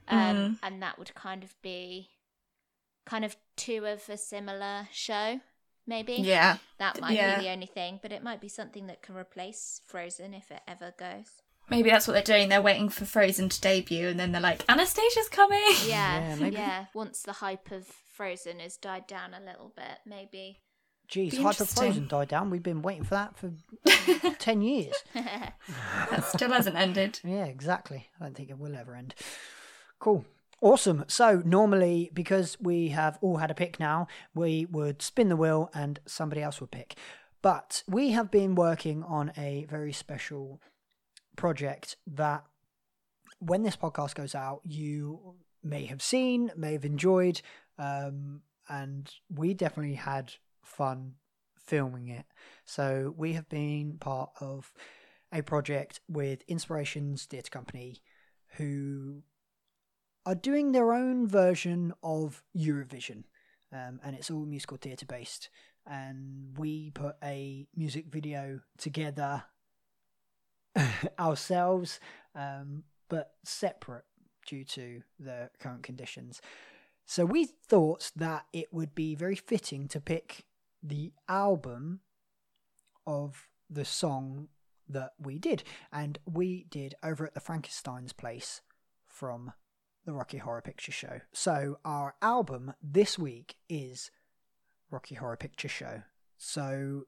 Um, 0.09 0.59
And 0.63 0.83
that 0.83 0.99
would 0.99 1.15
kind 1.15 1.43
of 1.45 1.55
be 1.63 2.11
kind 3.07 3.25
of 3.25 3.37
two 3.57 3.85
of 3.87 4.09
a 4.09 4.17
similar 4.17 4.89
show, 4.93 5.41
maybe. 5.87 6.15
Yeah. 6.15 6.59
That 6.79 7.01
might 7.01 7.13
Yeah. 7.17 7.39
be 7.39 7.45
the 7.47 7.51
only 7.51 7.67
thing, 7.67 7.99
but 8.03 8.13
it 8.13 8.23
might 8.23 8.41
be 8.41 8.49
something 8.49 8.87
that 8.89 9.03
can 9.03 9.17
replace 9.17 9.81
Frozen 9.87 10.35
if 10.35 10.51
it 10.51 10.61
ever 10.67 10.93
goes. 10.99 11.43
Maybe 11.71 11.91
that's 11.91 12.07
what 12.09 12.15
they're 12.15 12.23
doing. 12.23 12.49
They're 12.49 12.61
waiting 12.61 12.89
for 12.89 13.05
Frozen 13.05 13.49
to 13.51 13.61
debut, 13.61 14.09
and 14.09 14.19
then 14.19 14.33
they're 14.33 14.41
like, 14.41 14.65
Anastasia's 14.69 15.29
coming. 15.29 15.63
Yeah, 15.87 16.37
Yeah, 16.37 16.47
yeah. 16.49 16.87
Once 16.93 17.23
the 17.23 17.35
hype 17.35 17.71
of 17.71 17.87
Frozen 17.87 18.59
has 18.61 18.77
died 18.77 19.07
down 19.07 19.33
a 19.33 19.41
little 19.41 19.73
bit, 19.75 19.99
maybe. 20.05 20.61
Jeez, 21.09 21.31
Be 21.31 21.37
Hyper 21.39 21.49
interesting. 21.51 21.83
Frozen 21.85 22.09
died 22.09 22.29
down. 22.29 22.51
We've 22.51 22.63
been 22.63 22.83
waiting 22.83 23.05
for 23.05 23.15
that 23.15 23.37
for 23.37 23.53
10 24.39 24.63
years. 24.63 24.95
That 25.15 26.25
still 26.27 26.51
hasn't 26.51 26.77
ended. 26.77 27.21
Yeah, 27.25 27.45
exactly. 27.45 28.09
I 28.21 28.25
don't 28.25 28.37
think 28.37 28.51
it 28.51 28.59
will 28.59 28.75
ever 28.75 28.95
end. 28.95 29.15
Cool. 30.03 30.25
Awesome. 30.61 31.05
So, 31.07 31.43
normally, 31.45 32.11
because 32.13 32.57
we 32.61 32.89
have 32.89 33.21
all 33.21 33.37
had 33.37 33.53
a 33.53 33.55
pick 33.55 33.79
now, 33.79 34.09
we 34.35 34.67
would 34.67 35.01
spin 35.01 35.29
the 35.29 35.37
wheel 35.37 35.71
and 35.73 36.01
somebody 36.07 36.43
else 36.43 36.61
would 36.61 36.73
pick. 36.73 36.97
But 37.41 37.85
we 37.87 38.11
have 38.11 38.29
been 38.29 38.57
working 38.57 39.05
on 39.05 39.31
a 39.37 39.65
very 39.71 39.93
special 39.93 40.61
project 41.37 41.95
that 42.09 42.45
when 43.39 43.63
this 43.63 43.77
podcast 43.77 44.17
goes 44.17 44.35
out, 44.35 44.63
you 44.65 45.37
may 45.63 45.85
have 45.85 46.03
seen, 46.03 46.51
may 46.57 46.73
have 46.73 46.85
enjoyed, 46.85 47.41
um, 47.79 48.41
and 48.69 49.09
we 49.33 49.55
definitely 49.55 49.95
had 49.95 50.33
fun 50.65 51.13
filming 51.65 52.09
it. 52.09 52.27
So, 52.65 53.15
we 53.17 53.35
have 53.35 53.49
been 53.49 53.99
part 54.01 54.31
of 54.41 54.73
a 55.33 55.43
project 55.43 56.01
with 56.09 56.43
Inspirations 56.49 57.27
Theatre 57.27 57.51
Company 57.51 58.03
who 58.57 59.23
are 60.25 60.35
doing 60.35 60.73
their 60.73 60.93
own 60.93 61.27
version 61.27 61.93
of 62.03 62.43
Eurovision. 62.57 63.25
Um, 63.73 64.01
and 64.05 64.15
it's 64.15 64.31
all 64.31 64.45
musical 64.45 64.77
theatre 64.77 65.07
based. 65.07 65.49
And 65.87 66.57
we 66.57 66.91
put 66.91 67.17
a 67.23 67.67
music 67.75 68.07
video 68.07 68.61
together 68.79 69.45
ourselves, 71.19 71.99
um, 72.35 72.85
but 73.09 73.33
separate 73.45 74.05
due 74.47 74.65
to 74.65 75.03
the 75.19 75.51
current 75.59 75.83
conditions. 75.83 76.41
So 77.07 77.25
we 77.25 77.45
thought 77.45 78.13
that 78.17 78.47
it 78.53 78.73
would 78.73 78.95
be 78.95 79.15
very 79.15 79.37
fitting 79.37 79.89
to 79.89 80.01
pick 80.01 80.45
the 80.83 81.13
album 81.29 82.01
of 83.07 83.49
the 83.69 83.85
song 83.85 84.49
that 84.89 85.13
we 85.19 85.39
did. 85.39 85.65
And 85.93 86.19
we 86.31 86.67
did 86.71 86.95
over 87.03 87.27
at 87.27 87.35
the 87.35 87.41
Frankenstein's 87.41 88.13
place 88.13 88.61
from 89.07 89.53
the 90.05 90.13
Rocky 90.13 90.39
Horror 90.39 90.63
Picture 90.63 90.93
Show. 90.93 91.21
So 91.33 91.79
our 91.85 92.15
album 92.23 92.75
this 92.83 93.19
week 93.19 93.57
is 93.69 94.11
Rocky 94.91 95.15
Horror 95.15 95.37
Picture 95.37 95.69
Show. 95.69 96.03
So 96.37 97.05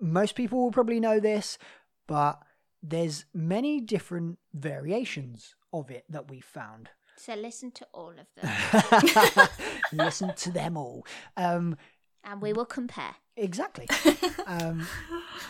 most 0.00 0.34
people 0.34 0.62
will 0.62 0.70
probably 0.70 1.00
know 1.00 1.20
this, 1.20 1.58
but 2.06 2.40
there's 2.82 3.24
many 3.32 3.80
different 3.80 4.38
variations 4.52 5.54
of 5.72 5.90
it 5.90 6.04
that 6.08 6.30
we 6.30 6.40
found. 6.40 6.90
So 7.16 7.34
listen 7.34 7.70
to 7.72 7.86
all 7.92 8.10
of 8.10 8.26
them 8.36 9.48
Listen 9.92 10.34
to 10.34 10.50
them 10.50 10.76
all. 10.76 11.06
Um, 11.36 11.76
and 12.24 12.40
we 12.42 12.52
will 12.52 12.64
compare. 12.64 13.14
Exactly. 13.36 13.88
um, 14.46 14.86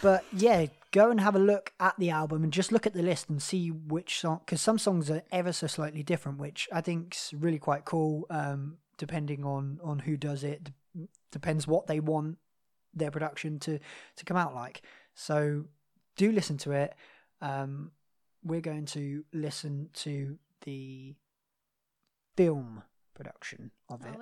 but 0.00 0.24
yeah, 0.32 0.66
go 0.92 1.10
and 1.10 1.20
have 1.20 1.34
a 1.34 1.40
look 1.40 1.72
at 1.80 1.98
the 1.98 2.10
album 2.10 2.44
and 2.44 2.52
just 2.52 2.70
look 2.72 2.86
at 2.86 2.94
the 2.94 3.02
list 3.02 3.28
and 3.28 3.42
see 3.42 3.70
which 3.70 4.20
song, 4.20 4.40
because 4.44 4.60
some 4.60 4.78
songs 4.78 5.10
are 5.10 5.22
ever 5.32 5.52
so 5.52 5.66
slightly 5.66 6.02
different, 6.02 6.38
which 6.38 6.68
I 6.72 6.80
think's 6.80 7.32
really 7.32 7.58
quite 7.58 7.84
cool. 7.84 8.26
Um, 8.30 8.78
depending 8.98 9.44
on 9.44 9.80
on 9.82 10.00
who 10.00 10.16
does 10.16 10.44
it, 10.44 10.64
D- 10.64 11.08
depends 11.32 11.66
what 11.66 11.86
they 11.86 11.98
want 11.98 12.38
their 12.94 13.10
production 13.10 13.58
to 13.60 13.78
to 14.16 14.24
come 14.24 14.36
out 14.36 14.54
like. 14.54 14.82
So 15.14 15.64
do 16.16 16.30
listen 16.30 16.58
to 16.58 16.72
it. 16.72 16.94
Um, 17.40 17.92
we're 18.44 18.60
going 18.60 18.86
to 18.86 19.24
listen 19.32 19.90
to 19.94 20.38
the 20.64 21.14
film 22.36 22.82
production 23.14 23.70
of 23.88 24.02
it. 24.02 24.18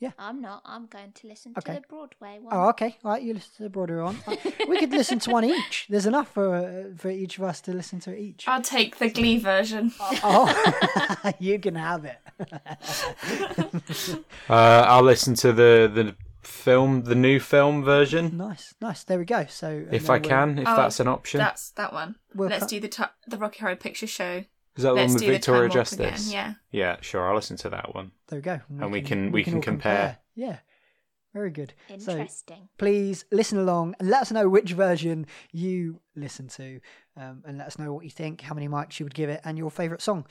Are 0.00 0.04
we? 0.04 0.06
Yeah. 0.06 0.12
I'm 0.18 0.40
not. 0.40 0.62
I'm 0.64 0.86
going 0.86 1.12
to 1.12 1.26
listen 1.28 1.54
Okay. 1.58 1.74
to 1.74 1.80
the 1.80 1.86
Broadway 1.88 2.38
one. 2.40 2.52
Oh, 2.54 2.68
okay. 2.70 2.96
All 3.04 3.12
right, 3.12 3.22
you 3.22 3.34
listen 3.34 3.50
to 3.56 3.62
the 3.64 3.68
Broadway 3.70 3.96
one. 4.02 4.16
Uh, 4.26 4.36
we 4.68 4.78
could 4.78 4.90
listen 4.92 5.18
to 5.20 5.30
one 5.30 5.44
each. 5.44 5.86
There's 5.88 6.06
enough 6.06 6.28
for 6.32 6.54
uh, 6.54 6.96
for 6.96 7.10
each 7.10 7.38
of 7.38 7.44
us 7.44 7.60
to 7.62 7.72
listen 7.72 8.00
to 8.00 8.16
each. 8.16 8.46
I'll 8.46 8.62
take 8.62 8.98
the 8.98 9.10
Glee 9.10 9.38
version. 9.38 9.92
Oh, 10.22 11.32
you 11.38 11.58
can 11.58 11.74
have 11.74 12.04
it. 12.04 12.18
Uh, 14.48 14.84
I'll 14.88 15.02
listen 15.02 15.34
to 15.34 15.52
the 15.52 15.90
the 15.92 16.14
film, 16.42 17.02
the 17.02 17.14
new 17.14 17.38
film 17.40 17.84
version, 17.84 18.36
nice, 18.36 18.74
nice. 18.80 19.04
There 19.04 19.18
we 19.18 19.24
go. 19.26 19.44
So 19.48 19.68
and 19.68 19.92
if 19.94 20.06
then 20.06 20.10
I 20.10 20.18
we'll- 20.18 20.28
can, 20.28 20.58
if 20.58 20.68
Oh, 20.68 20.76
that's 20.76 21.00
an 21.00 21.08
option. 21.08 21.38
That's 21.38 21.70
that 21.72 21.92
one. 21.92 22.16
We'll 22.34 22.48
Let's 22.48 22.60
cut- 22.60 22.70
do 22.70 22.80
the 22.80 22.88
ti 22.88 23.02
the 23.26 23.36
Rocky 23.36 23.60
Horror 23.60 23.76
Picture 23.76 24.06
Show. 24.06 24.44
Is 24.78 24.84
that 24.84 24.94
one 24.94 25.02
Let's 25.02 25.14
with 25.14 25.22
Victoria 25.24 25.68
Justice? 25.68 26.28
again. 26.28 26.56
Yeah, 26.70 26.96
sure. 27.00 27.28
I'll 27.28 27.34
listen 27.34 27.56
to 27.58 27.70
that 27.70 27.94
one. 27.94 28.12
There 28.28 28.38
we 28.38 28.42
go. 28.42 28.60
And 28.80 28.90
we 28.92 29.02
can- 29.02 29.32
we 29.32 29.44
can 29.44 29.56
all 29.56 29.60
compare. 29.62 30.18
Yeah, 30.34 30.58
very 31.34 31.50
good. 31.50 31.74
So 31.98 32.12
Interesting. 32.12 32.68
please 32.78 33.24
listen 33.32 33.58
along 33.58 33.96
and 33.98 34.08
let 34.08 34.22
us 34.22 34.30
know 34.32 34.48
which 34.48 34.72
version 34.72 35.26
you 35.52 36.00
listen 36.14 36.48
to, 36.48 36.80
um, 37.16 37.42
and 37.44 37.58
let 37.58 37.66
us 37.66 37.78
know 37.78 37.92
what 37.92 38.04
you 38.04 38.10
think, 38.10 38.40
how 38.42 38.54
many 38.54 38.68
mics 38.68 38.98
you 39.00 39.04
would 39.04 39.14
give 39.14 39.28
it, 39.28 39.40
and 39.44 39.58
your 39.58 39.70
favourite 39.70 40.00
song. 40.00 40.26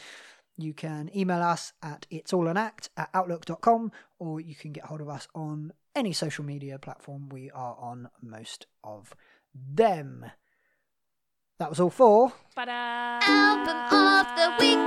You 0.59 0.73
can 0.73 1.15
email 1.15 1.41
us 1.43 1.73
at 1.83 2.07
it's 2.09 2.33
all 2.33 2.47
an 2.47 2.57
act 2.57 2.89
at 2.97 3.09
outlook.com 3.13 3.91
or 4.17 4.39
you 4.41 4.55
can 4.55 4.71
get 4.71 4.85
hold 4.85 5.01
of 5.01 5.09
us 5.09 5.27
on 5.35 5.71
any 5.95 6.13
social 6.13 6.43
media 6.43 6.79
platform. 6.79 7.29
We 7.29 7.51
are 7.51 7.75
on 7.75 8.09
most 8.21 8.65
of 8.83 9.13
them. 9.53 10.25
That 11.59 11.69
was 11.69 11.79
all 11.79 11.89
for. 11.89 12.33
Album 12.55 13.77
of 13.91 14.27
the 14.35 14.55
week. 14.59 14.77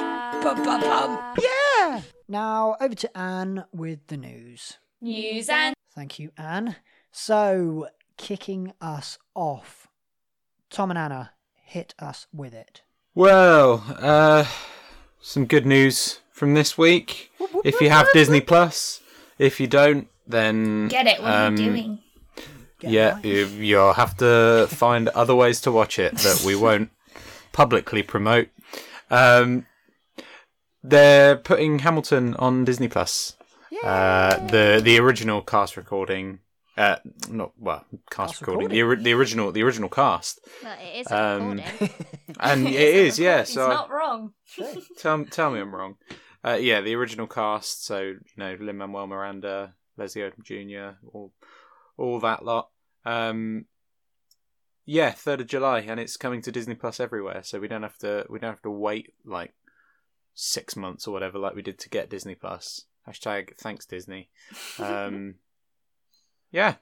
Yeah! 1.45 2.03
Now 2.29 2.77
over 2.81 2.95
to 2.95 3.19
Anne 3.19 3.65
with 3.73 4.07
the 4.07 4.17
news. 4.17 4.79
News 5.01 5.49
and 5.49 5.75
Thank 5.93 6.21
you, 6.21 6.31
Anne. 6.39 6.77
So, 7.11 7.89
kicking 8.17 8.73
us 8.81 9.19
off, 9.35 9.89
Tom 10.71 10.91
and 10.91 10.99
Anna, 10.99 11.33
hit 11.65 11.93
us 11.99 12.29
with 12.33 12.55
it. 12.55 12.83
Well, 13.17 13.85
uh, 13.99 14.45
some 15.21 15.47
good 15.47 15.67
news 15.67 16.21
from 16.31 16.55
this 16.55 16.79
week. 16.79 17.33
If 17.65 17.81
you 17.81 17.91
have 17.91 18.07
Disney 18.13 18.41
Plus, 18.41 19.01
if 19.41 19.59
you 19.59 19.67
don't, 19.67 20.07
then 20.25 20.87
get 20.87 21.09
it. 21.09 21.21
What 21.21 21.33
um, 21.33 21.55
are 21.57 21.61
you 21.61 21.71
doing? 21.71 21.99
Get 22.81 22.91
yeah, 22.91 23.15
right. 23.15 23.25
you, 23.25 23.47
you'll 23.47 23.93
have 23.93 24.17
to 24.19 24.67
find 24.71 25.09
other 25.11 25.35
ways 25.35 25.61
to 25.63 25.71
watch 25.73 25.99
it 25.99 26.17
that 26.19 26.43
we 26.45 26.55
won't 26.67 26.91
publicly 27.53 28.03
promote. 28.03 28.49
Um, 29.11 29.67
they're 30.83 31.37
putting 31.37 31.81
Hamilton 31.81 32.35
on 32.35 32.65
Disney 32.65 32.89
Plus. 32.89 33.37
Uh, 33.85 34.37
the 34.49 34.81
the 34.83 34.99
original 34.99 35.41
cast 35.41 35.77
recording, 35.77 36.41
uh, 36.77 36.97
not 37.31 37.53
well, 37.59 37.85
cast, 38.11 38.35
Cast 38.35 38.41
recording, 38.43 38.69
The, 38.69 38.97
the 39.03 39.13
original 39.13 39.53
the 39.53 39.63
original 39.63 39.89
cast, 39.89 40.41
Well, 40.63 40.77
it 40.79 41.01
is 41.01 41.07
a 41.11 41.17
Um, 41.19 41.51
recording. 41.57 41.91
and 42.41 42.67
it 42.69 42.75
is 42.75 43.19
yeah. 43.19 43.41
He's 43.41 43.55
So 43.55 43.67
I- 43.67 43.75
not 43.75 43.91
wrong. 43.91 44.33
tell 44.99 45.25
tell 45.25 45.51
me 45.51 45.61
I'm 45.61 45.75
wrong. 45.75 45.97
Uh, 46.45 46.59
yeah, 46.61 46.81
the 46.83 46.95
original 46.95 47.27
cast. 47.27 47.85
So 47.87 48.01
you 48.01 48.21
know, 48.37 48.57
Lin 48.61 48.77
Manuel 48.79 49.07
Miranda, 49.07 49.75
Leslie 49.97 50.23
Odom 50.23 50.43
Jr., 50.45 50.97
all 51.13 51.33
all 52.01 52.19
that 52.21 52.45
lot. 52.45 52.71
Um, 53.05 53.67
yeah, 54.87 55.11
third 55.13 55.41
of 55.41 55.47
July, 55.47 55.81
and 55.81 56.01
it's 56.01 56.17
coming 56.17 56.43
to 56.43 56.51
Disney 56.53 56.75
Plus 56.75 56.99
everywhere. 57.01 57.43
So 57.45 57.61
we 57.61 57.69
don't 57.69 57.83
have 57.83 57.99
to 57.99 58.27
we 58.29 58.39
don't 58.39 58.51
have 58.51 58.63
to 58.63 58.71
wait 58.71 59.13
like 59.25 59.53
six 60.35 60.75
months 60.77 61.07
or 61.07 61.13
whatever 61.13 61.39
like 61.39 61.55
we 61.55 61.63
did 61.63 61.79
to 61.81 61.89
get 61.89 62.11
Disney 62.11 62.35
Plus. 62.35 62.87
Hashtag 63.07 63.57
thanks 63.59 63.87
Disney. 63.87 64.29
Um, 64.79 65.37
yeah, 66.51 66.75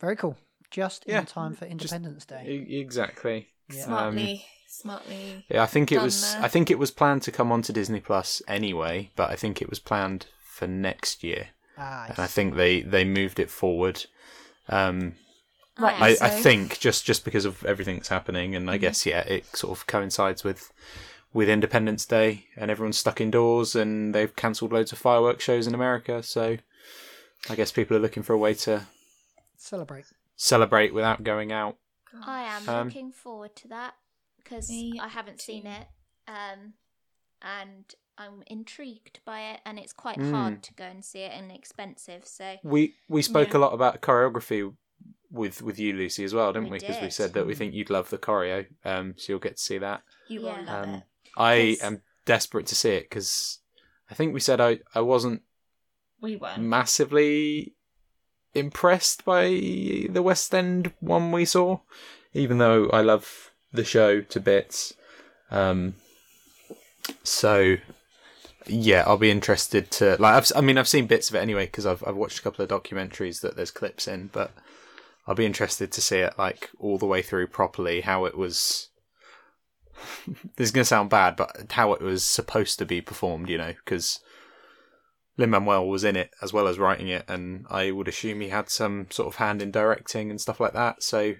Very 0.00 0.16
cool. 0.16 0.36
Just 0.70 1.04
Yeah, 1.06 1.20
in 1.20 1.26
time 1.26 1.54
for 1.54 1.66
Independence 1.66 2.24
Day. 2.24 2.44
e- 2.68 2.80
exactly. 2.80 3.48
Yeah. 3.70 3.84
Smartly, 3.84 4.44
smartly. 4.68 5.44
Yeah, 5.50 5.62
I 5.62 5.66
think 5.66 5.92
it 5.92 6.00
was. 6.00 6.32
there. 6.32 6.42
I 6.42 6.48
think 6.48 6.70
it 6.70 6.78
was 6.78 6.90
planned 6.90 7.22
to 7.22 7.32
come 7.32 7.52
onto 7.52 7.72
Disney 7.72 8.00
Plus 8.00 8.40
anyway, 8.48 9.10
but 9.16 9.30
I 9.30 9.36
think 9.36 9.60
it 9.60 9.68
was 9.70 9.78
planned 9.78 10.26
for 10.42 10.66
next 10.66 11.22
year, 11.22 11.48
Ah, 11.78 12.06
and 12.08 12.18
I 12.18 12.26
think 12.26 12.56
they 12.56 12.80
they 12.80 13.04
moved 13.04 13.38
it 13.38 13.50
forward. 13.50 14.06
Um, 14.68 15.14
Right, 15.78 16.00
I, 16.00 16.14
so- 16.14 16.26
I 16.26 16.28
think 16.28 16.78
just 16.80 17.04
just 17.06 17.24
because 17.24 17.44
of 17.46 17.64
everything 17.64 17.96
that's 17.96 18.08
happening, 18.08 18.54
and 18.54 18.70
I 18.70 18.74
Mm-hmm. 18.74 18.80
guess 18.82 19.06
yeah, 19.06 19.20
it 19.20 19.46
sort 19.56 19.76
of 19.78 19.86
coincides 19.86 20.44
with 20.44 20.70
with 21.32 21.48
Independence 21.48 22.04
Day, 22.04 22.44
and 22.56 22.70
everyone's 22.70 22.98
stuck 22.98 23.20
indoors, 23.20 23.74
and 23.74 24.14
they've 24.14 24.36
cancelled 24.36 24.70
loads 24.72 24.92
of 24.92 24.98
fireworks 24.98 25.42
shows 25.44 25.66
in 25.66 25.74
America. 25.74 26.22
So 26.22 26.58
I 27.48 27.54
guess 27.54 27.72
people 27.72 27.96
are 27.96 28.00
looking 28.00 28.22
for 28.22 28.34
a 28.34 28.38
way 28.38 28.52
to 28.54 28.86
Celebrate. 29.56 30.04
celebrate 30.36 30.92
without 30.92 31.24
going 31.24 31.52
out. 31.52 31.78
I 32.22 32.42
am 32.42 32.68
Um, 32.68 32.86
looking 32.88 33.10
forward 33.12 33.56
to 33.56 33.68
that 33.68 33.94
because 34.36 34.68
I 34.70 35.08
haven't 35.08 35.40
seen 35.40 35.66
it, 35.66 35.88
um, 36.28 36.74
and 37.40 37.86
I'm 38.18 38.42
intrigued 38.46 39.20
by 39.24 39.40
it. 39.52 39.60
And 39.64 39.78
it's 39.78 39.92
quite 39.92 40.18
Mm. 40.18 40.30
hard 40.30 40.62
to 40.64 40.74
go 40.74 40.84
and 40.84 41.04
see 41.04 41.20
it 41.20 41.32
and 41.32 41.50
expensive. 41.50 42.26
So 42.26 42.56
We 42.62 42.94
we 43.08 43.22
spoke 43.22 43.52
Yeah. 43.52 43.58
a 43.58 43.60
lot 43.60 43.74
about 43.74 44.00
choreography 44.02 44.74
with 45.30 45.62
with 45.62 45.78
you, 45.78 45.92
Lucy, 45.94 46.24
as 46.24 46.34
well, 46.34 46.52
didn't 46.52 46.64
We 46.64 46.70
we? 46.72 46.78
Because 46.78 47.00
we 47.00 47.06
did. 47.06 47.12
said 47.12 47.32
that 47.34 47.46
we 47.46 47.54
think 47.54 47.74
you'd 47.74 47.90
love 47.90 48.10
the 48.10 48.18
choreo, 48.18 48.66
um, 48.84 49.14
so 49.16 49.32
you'll 49.32 49.40
get 49.40 49.56
to 49.56 49.62
see 49.62 49.78
that. 49.78 50.02
You 50.28 50.42
Yeah. 50.42 50.58
will 50.58 50.64
love 50.66 50.84
Um, 50.84 50.94
it. 50.94 51.02
I 51.36 51.54
Yes. 51.54 51.82
am 51.82 52.02
desperate 52.24 52.66
to 52.66 52.74
see 52.76 52.90
it 52.90 53.04
because 53.04 53.58
I 54.10 54.14
think 54.14 54.34
we 54.34 54.40
said 54.40 54.60
I 54.60 54.80
I 54.94 55.00
wasn't 55.00 55.42
We 56.20 56.36
weren't. 56.36 56.58
massively 56.60 57.74
impressed 58.54 59.24
by 59.24 59.46
the 59.48 60.22
West 60.22 60.54
End 60.54 60.92
one 61.00 61.32
we 61.32 61.44
saw, 61.46 61.78
even 62.34 62.58
though 62.58 62.88
I 62.90 63.00
love 63.00 63.50
the 63.72 63.84
show 63.84 64.20
to 64.20 64.40
bits. 64.40 64.92
Um, 65.50 65.94
so 67.24 67.76
yeah, 68.66 69.04
I'll 69.06 69.18
be 69.18 69.30
interested 69.30 69.90
to 69.92 70.16
like. 70.18 70.34
I've, 70.34 70.52
I 70.56 70.60
mean, 70.60 70.78
I've 70.78 70.88
seen 70.88 71.06
bits 71.06 71.28
of 71.28 71.34
it 71.34 71.40
anyway 71.40 71.66
because 71.66 71.86
I've 71.86 72.02
I've 72.06 72.16
watched 72.16 72.38
a 72.38 72.42
couple 72.42 72.64
of 72.64 72.70
documentaries 72.70 73.40
that 73.40 73.56
there's 73.56 73.70
clips 73.70 74.08
in, 74.08 74.28
but 74.32 74.52
I'll 75.26 75.34
be 75.34 75.46
interested 75.46 75.92
to 75.92 76.00
see 76.00 76.18
it 76.18 76.38
like 76.38 76.70
all 76.78 76.98
the 76.98 77.06
way 77.06 77.22
through 77.22 77.48
properly. 77.48 78.02
How 78.02 78.24
it 78.24 78.36
was. 78.36 78.88
this 80.56 80.66
is 80.66 80.70
gonna 80.70 80.84
sound 80.84 81.10
bad, 81.10 81.36
but 81.36 81.72
how 81.72 81.92
it 81.92 82.00
was 82.00 82.24
supposed 82.24 82.78
to 82.78 82.84
be 82.84 83.00
performed, 83.00 83.48
you 83.48 83.58
know, 83.58 83.74
because 83.84 84.20
Lin 85.36 85.50
Manuel 85.50 85.88
was 85.88 86.04
in 86.04 86.16
it 86.16 86.30
as 86.42 86.52
well 86.52 86.66
as 86.66 86.78
writing 86.78 87.08
it, 87.08 87.24
and 87.28 87.66
I 87.70 87.90
would 87.90 88.08
assume 88.08 88.40
he 88.40 88.48
had 88.48 88.68
some 88.68 89.06
sort 89.10 89.28
of 89.28 89.36
hand 89.36 89.62
in 89.62 89.70
directing 89.70 90.30
and 90.30 90.40
stuff 90.40 90.60
like 90.60 90.72
that. 90.74 91.02
So 91.02 91.34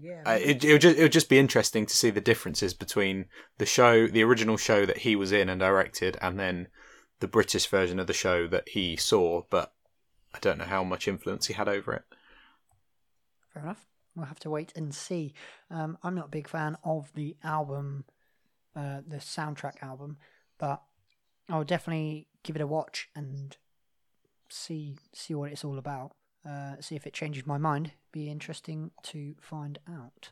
Yeah. 0.00 0.22
uh, 0.26 0.38
it 0.40 0.64
it 0.64 0.72
would 0.72 0.80
just 0.80 0.98
it 0.98 1.02
would 1.02 1.12
just 1.12 1.28
be 1.28 1.38
interesting 1.38 1.86
to 1.86 1.96
see 1.96 2.10
the 2.10 2.20
differences 2.20 2.74
between 2.74 3.26
the 3.58 3.66
show, 3.66 4.06
the 4.06 4.22
original 4.22 4.56
show 4.56 4.86
that 4.86 4.98
he 4.98 5.16
was 5.16 5.32
in 5.32 5.48
and 5.48 5.60
directed, 5.60 6.16
and 6.20 6.38
then 6.38 6.68
the 7.20 7.28
British 7.28 7.66
version 7.66 7.98
of 7.98 8.06
the 8.06 8.12
show 8.12 8.46
that 8.46 8.68
he 8.70 8.96
saw. 8.96 9.42
But 9.50 9.72
I 10.34 10.38
don't 10.40 10.58
know 10.58 10.64
how 10.64 10.84
much 10.84 11.08
influence 11.08 11.46
he 11.46 11.54
had 11.54 11.68
over 11.68 11.92
it. 11.94 12.04
Fair 13.52 13.62
enough. 13.62 13.86
We'll 14.14 14.26
have 14.26 14.40
to 14.40 14.50
wait 14.50 14.72
and 14.74 14.94
see. 14.94 15.32
Um, 15.70 15.96
I'm 16.02 16.14
not 16.16 16.26
a 16.26 16.30
big 16.30 16.48
fan 16.48 16.76
of 16.82 17.12
the 17.14 17.36
album, 17.44 18.04
uh, 18.74 19.00
the 19.06 19.18
soundtrack 19.18 19.80
album, 19.80 20.16
but 20.58 20.82
I'll 21.48 21.64
definitely 21.64 22.26
give 22.42 22.56
it 22.56 22.62
a 22.62 22.66
watch 22.66 23.08
and 23.14 23.56
see 24.48 24.96
see 25.12 25.34
what 25.34 25.52
it's 25.52 25.64
all 25.64 25.78
about. 25.78 26.12
Uh, 26.46 26.76
see 26.80 26.96
if 26.96 27.06
it 27.06 27.12
changes 27.12 27.46
my 27.46 27.58
mind. 27.58 27.92
Be 28.12 28.30
interesting 28.30 28.90
to 29.04 29.34
find 29.40 29.78
out. 29.88 30.30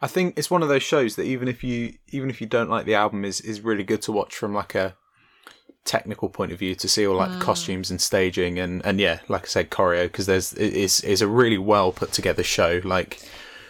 I 0.00 0.06
think 0.06 0.34
it's 0.36 0.50
one 0.50 0.62
of 0.62 0.68
those 0.68 0.82
shows 0.82 1.16
that 1.16 1.24
even 1.24 1.48
if 1.48 1.62
you 1.62 1.94
even 2.08 2.30
if 2.30 2.40
you 2.40 2.46
don't 2.46 2.70
like 2.70 2.86
the 2.86 2.94
album, 2.94 3.24
is 3.24 3.40
is 3.40 3.60
really 3.60 3.84
good 3.84 4.02
to 4.02 4.12
watch 4.12 4.34
from 4.34 4.54
like 4.54 4.74
a 4.74 4.96
technical 5.84 6.28
point 6.28 6.52
of 6.52 6.58
view 6.58 6.74
to 6.74 6.88
see 6.88 7.06
all 7.06 7.16
like 7.16 7.30
the 7.30 7.38
costumes 7.38 7.90
and 7.90 8.00
staging 8.00 8.58
and 8.58 8.84
and 8.84 9.00
yeah, 9.00 9.20
like 9.28 9.44
I 9.44 9.46
said, 9.46 9.70
choreo 9.70 10.04
because 10.04 10.26
there's 10.26 10.52
it 10.54 10.74
is 10.74 11.00
is 11.00 11.22
a 11.22 11.28
really 11.28 11.58
well 11.58 11.92
put 11.92 12.12
together 12.12 12.42
show. 12.42 12.80
Like 12.84 13.20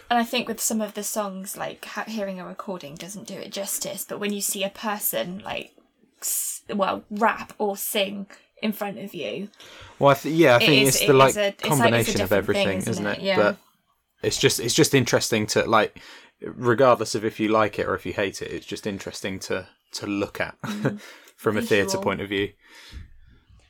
And 0.09 0.19
I 0.19 0.23
think 0.23 0.47
with 0.47 0.59
some 0.59 0.81
of 0.81 0.93
the 0.93 1.03
songs, 1.03 1.55
like 1.55 1.85
hearing 2.07 2.39
a 2.39 2.45
recording 2.45 2.95
doesn't 2.95 3.27
do 3.27 3.35
it 3.35 3.51
justice. 3.51 4.05
But 4.07 4.19
when 4.19 4.33
you 4.33 4.41
see 4.41 4.63
a 4.63 4.69
person 4.69 5.41
like, 5.45 5.73
well, 6.73 7.03
rap 7.09 7.53
or 7.57 7.77
sing 7.77 8.27
in 8.61 8.71
front 8.73 8.97
of 8.99 9.13
you, 9.13 9.49
Well, 9.99 10.11
I 10.11 10.13
th- 10.15 10.33
yeah, 10.35 10.55
I 10.55 10.59
think 10.59 10.83
is- 10.83 10.95
it's 10.95 11.03
it 11.03 11.07
the 11.07 11.13
like 11.13 11.29
is 11.29 11.37
a- 11.37 11.47
it's 11.47 11.63
like 11.63 11.71
it's 11.71 11.79
combination 11.81 12.21
of 12.21 12.29
different 12.29 12.47
thing, 12.47 12.67
everything, 12.67 12.77
isn't 12.79 12.91
isn't 12.91 13.05
it? 13.07 13.17
it? 13.19 13.23
Yeah. 13.23 13.35
But 13.37 13.57
it's 14.23 14.37
just 14.37 14.59
it's 14.59 14.73
just 14.73 14.93
interesting 14.95 15.45
to 15.47 15.63
like, 15.65 15.99
regardless 16.41 17.15
of 17.15 17.23
if 17.25 17.39
you 17.39 17.47
like 17.49 17.77
it 17.79 17.87
or 17.87 17.95
if 17.95 18.05
you 18.05 18.13
hate 18.13 18.41
it, 18.41 18.51
it's 18.51 18.65
just 18.65 18.87
interesting 18.87 19.39
to 19.41 19.67
to 19.93 20.07
look 20.07 20.41
at 20.41 20.55
from 21.37 21.57
a 21.57 21.61
theatre 21.61 21.97
point 21.99 22.21
of 22.21 22.29
view. 22.29 22.51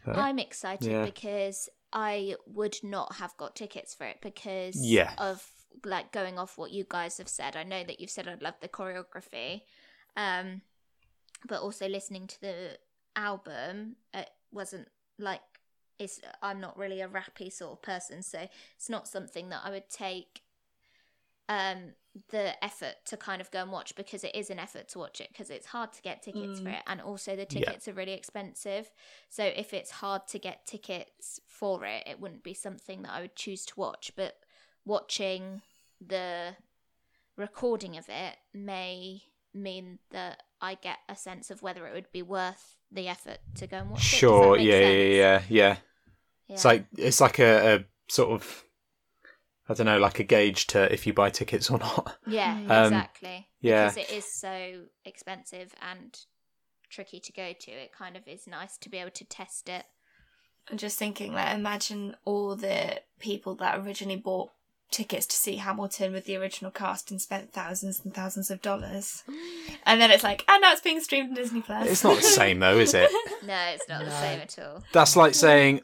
I'm 0.06 0.40
excited 0.40 0.90
Yeah. 0.90 1.04
because 1.06 1.68
I 1.92 2.36
would 2.46 2.78
not 2.82 3.16
have 3.16 3.36
got 3.38 3.56
tickets 3.56 3.94
for 3.94 4.06
it 4.06 4.18
because 4.22 4.76
Yeah. 4.78 5.14
of 5.18 5.46
like 5.84 6.12
going 6.12 6.40
off 6.40 6.58
what 6.58 6.72
you 6.72 6.86
guys 6.88 7.18
have 7.18 7.28
said. 7.28 7.56
I 7.58 7.64
know 7.64 7.84
that 7.84 8.00
you've 8.00 8.10
said 8.10 8.28
I'd 8.28 8.42
love 8.42 8.56
the 8.62 8.70
choreography, 8.70 9.62
um, 10.16 10.62
but 11.48 11.62
also 11.62 11.88
listening 11.90 12.28
to 12.28 12.42
the 12.42 12.78
album, 13.16 13.98
it 14.14 14.30
wasn't 14.58 14.90
like 15.20 15.42
it's. 16.00 16.20
I'm 16.42 16.60
not 16.60 16.78
really 16.78 17.02
a 17.02 17.08
rappy 17.08 17.52
sort 17.52 17.74
of 17.74 17.82
person, 17.82 18.22
so 18.24 18.40
it's 18.76 18.90
not 18.90 19.08
something 19.08 19.50
that 19.50 19.62
I 19.64 19.70
would 19.72 19.90
take 19.90 20.42
um 21.50 21.94
the 22.32 22.64
effort 22.66 22.96
to 23.06 23.16
kind 23.16 23.42
of 23.42 23.52
go 23.52 23.62
and 23.62 23.72
watch 23.72 23.96
because 23.96 24.24
it 24.24 24.36
is 24.36 24.50
an 24.50 24.58
effort 24.60 24.88
to 24.90 24.98
watch 25.00 25.22
it 25.22 25.30
because 25.32 25.52
it's 25.52 25.68
hard 25.68 25.94
to 25.94 26.02
get 26.02 26.24
tickets 26.24 26.60
for 26.60 26.70
it 26.70 26.82
and 26.88 27.00
also 27.00 27.36
the 27.36 27.46
Yeah. 27.50 27.70
tickets 27.70 27.88
are 27.88 27.94
really 27.94 28.14
expensive 28.14 28.92
so 29.30 29.44
if 29.44 29.72
it's 29.74 29.92
hard 29.92 30.28
to 30.28 30.40
get 30.40 30.66
tickets 30.66 31.40
for 31.48 31.86
it 31.86 32.04
it 32.08 32.20
wouldn't 32.20 32.44
be 32.44 32.56
something 32.56 33.04
that 33.04 33.12
i 33.12 33.22
would 33.22 33.36
choose 33.36 33.66
to 33.66 33.74
watch 33.80 34.12
but 34.16 34.34
watching 34.84 35.62
the 36.06 36.56
recording 37.38 37.98
of 37.98 38.10
it 38.10 38.38
may 38.54 39.22
mean 39.54 40.00
that 40.10 40.42
i 40.60 40.74
get 40.74 40.98
a 41.08 41.16
sense 41.16 41.52
of 41.52 41.62
whether 41.62 41.86
it 41.88 41.94
would 41.94 42.12
be 42.12 42.24
worth 42.24 42.77
the 42.92 43.08
effort 43.08 43.40
to 43.56 43.68
go 43.68 43.78
and 43.78 43.90
watch 43.92 44.00
it. 44.00 44.06
Sure, 44.06 44.58
yeah, 44.58 44.80
yeah, 44.80 44.88
yeah, 44.90 45.42
yeah. 45.50 45.78
Yeah. 46.48 46.54
It's 46.56 46.66
like 46.66 46.86
it's 46.98 47.20
like 47.22 47.40
a, 47.40 47.76
a 47.76 47.86
sort 48.10 48.30
of 48.32 48.64
I 49.70 49.74
don't 49.74 49.86
know, 49.86 50.00
like 50.00 50.20
a 50.20 50.24
gauge 50.24 50.68
to 50.68 50.92
if 50.94 51.06
you 51.06 51.14
buy 51.14 51.30
tickets 51.30 51.70
or 51.70 51.78
not. 51.78 52.18
Yeah, 52.28 52.54
Um, 52.54 52.86
exactly. 52.94 53.48
yeah. 53.60 53.90
Because 53.90 53.98
it 54.10 54.12
is 54.16 54.26
so 54.26 54.84
expensive 55.04 55.74
and 55.82 56.18
tricky 56.90 57.20
to 57.20 57.34
go 57.34 57.52
to. 57.52 57.72
It 57.72 57.92
kind 57.92 58.16
of 58.16 58.26
is 58.28 58.48
nice 58.48 58.78
to 58.78 58.90
be 58.90 58.98
able 58.98 59.12
to 59.12 59.26
test 59.26 59.68
it. 59.68 59.86
I'm 60.72 60.78
just 60.78 60.98
thinking, 60.98 61.34
like, 61.34 61.54
imagine 61.56 62.16
all 62.26 62.56
the 62.56 63.02
people 63.20 63.56
that 63.56 63.80
originally 63.80 64.18
bought 64.18 64.52
tickets 64.92 65.26
to 65.28 65.36
see 65.36 65.58
Hamilton 65.58 66.14
with 66.14 66.26
the 66.26 66.36
original 66.38 66.72
cast 66.72 67.12
and 67.12 67.22
spent 67.22 67.52
thousands 67.52 68.02
and 68.04 68.14
thousands 68.14 68.50
of 68.50 68.62
dollars, 68.62 69.24
and 69.86 70.00
then 70.02 70.12
it's 70.12 70.24
like, 70.24 70.44
and 70.48 70.62
now 70.62 70.72
it's 70.72 70.82
being 70.82 71.00
streamed 71.02 71.30
on 71.30 71.36
Disney 71.36 71.62
Plus. 71.62 71.88
It's 71.90 72.04
not 72.04 72.18
the 72.18 72.24
same 72.24 72.60
though, 72.60 72.78
is 72.78 72.94
it? 72.94 73.12
No, 73.44 73.58
it's 73.74 73.88
not 73.88 74.04
the 74.04 74.12
same 74.12 74.42
at 74.42 74.60
all. 74.60 74.84
That's 74.92 75.16
like 75.16 75.34
saying, 75.34 75.82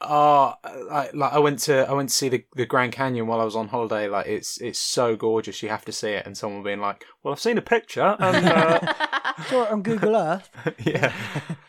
"Oh, 0.00 0.54
I, 0.64 1.10
like 1.12 1.32
I 1.32 1.38
went 1.38 1.58
to 1.60 1.88
I 1.88 1.92
went 1.92 2.08
to 2.08 2.14
see 2.14 2.28
the, 2.30 2.44
the 2.54 2.64
Grand 2.64 2.92
Canyon 2.92 3.26
while 3.26 3.40
I 3.40 3.44
was 3.44 3.56
on 3.56 3.68
holiday. 3.68 4.08
Like 4.08 4.26
it's 4.26 4.58
it's 4.60 4.78
so 4.78 5.16
gorgeous, 5.16 5.62
you 5.62 5.68
have 5.68 5.84
to 5.84 5.92
see 5.92 6.10
it." 6.10 6.24
And 6.24 6.36
someone 6.36 6.62
being 6.62 6.80
like, 6.80 7.04
"Well, 7.22 7.32
I've 7.32 7.40
seen 7.40 7.58
a 7.58 7.62
picture." 7.62 8.16
And, 8.18 8.46
uh, 8.46 8.94
Saw 9.48 9.64
it 9.64 9.70
on 9.72 9.82
Google 9.82 10.16
Earth. 10.16 10.48
yeah, 10.84 11.12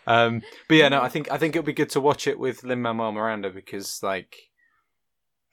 um, 0.07 0.41
but 0.69 0.77
yeah, 0.77 0.87
no, 0.89 1.01
I 1.01 1.09
think 1.09 1.31
I 1.31 1.37
think 1.37 1.55
it'll 1.55 1.65
be 1.65 1.73
good 1.73 1.89
to 1.91 1.99
watch 1.99 2.27
it 2.27 2.39
with 2.39 2.63
Lin 2.63 2.81
Manuel 2.81 3.11
Miranda 3.11 3.49
because 3.49 4.01
like. 4.03 4.35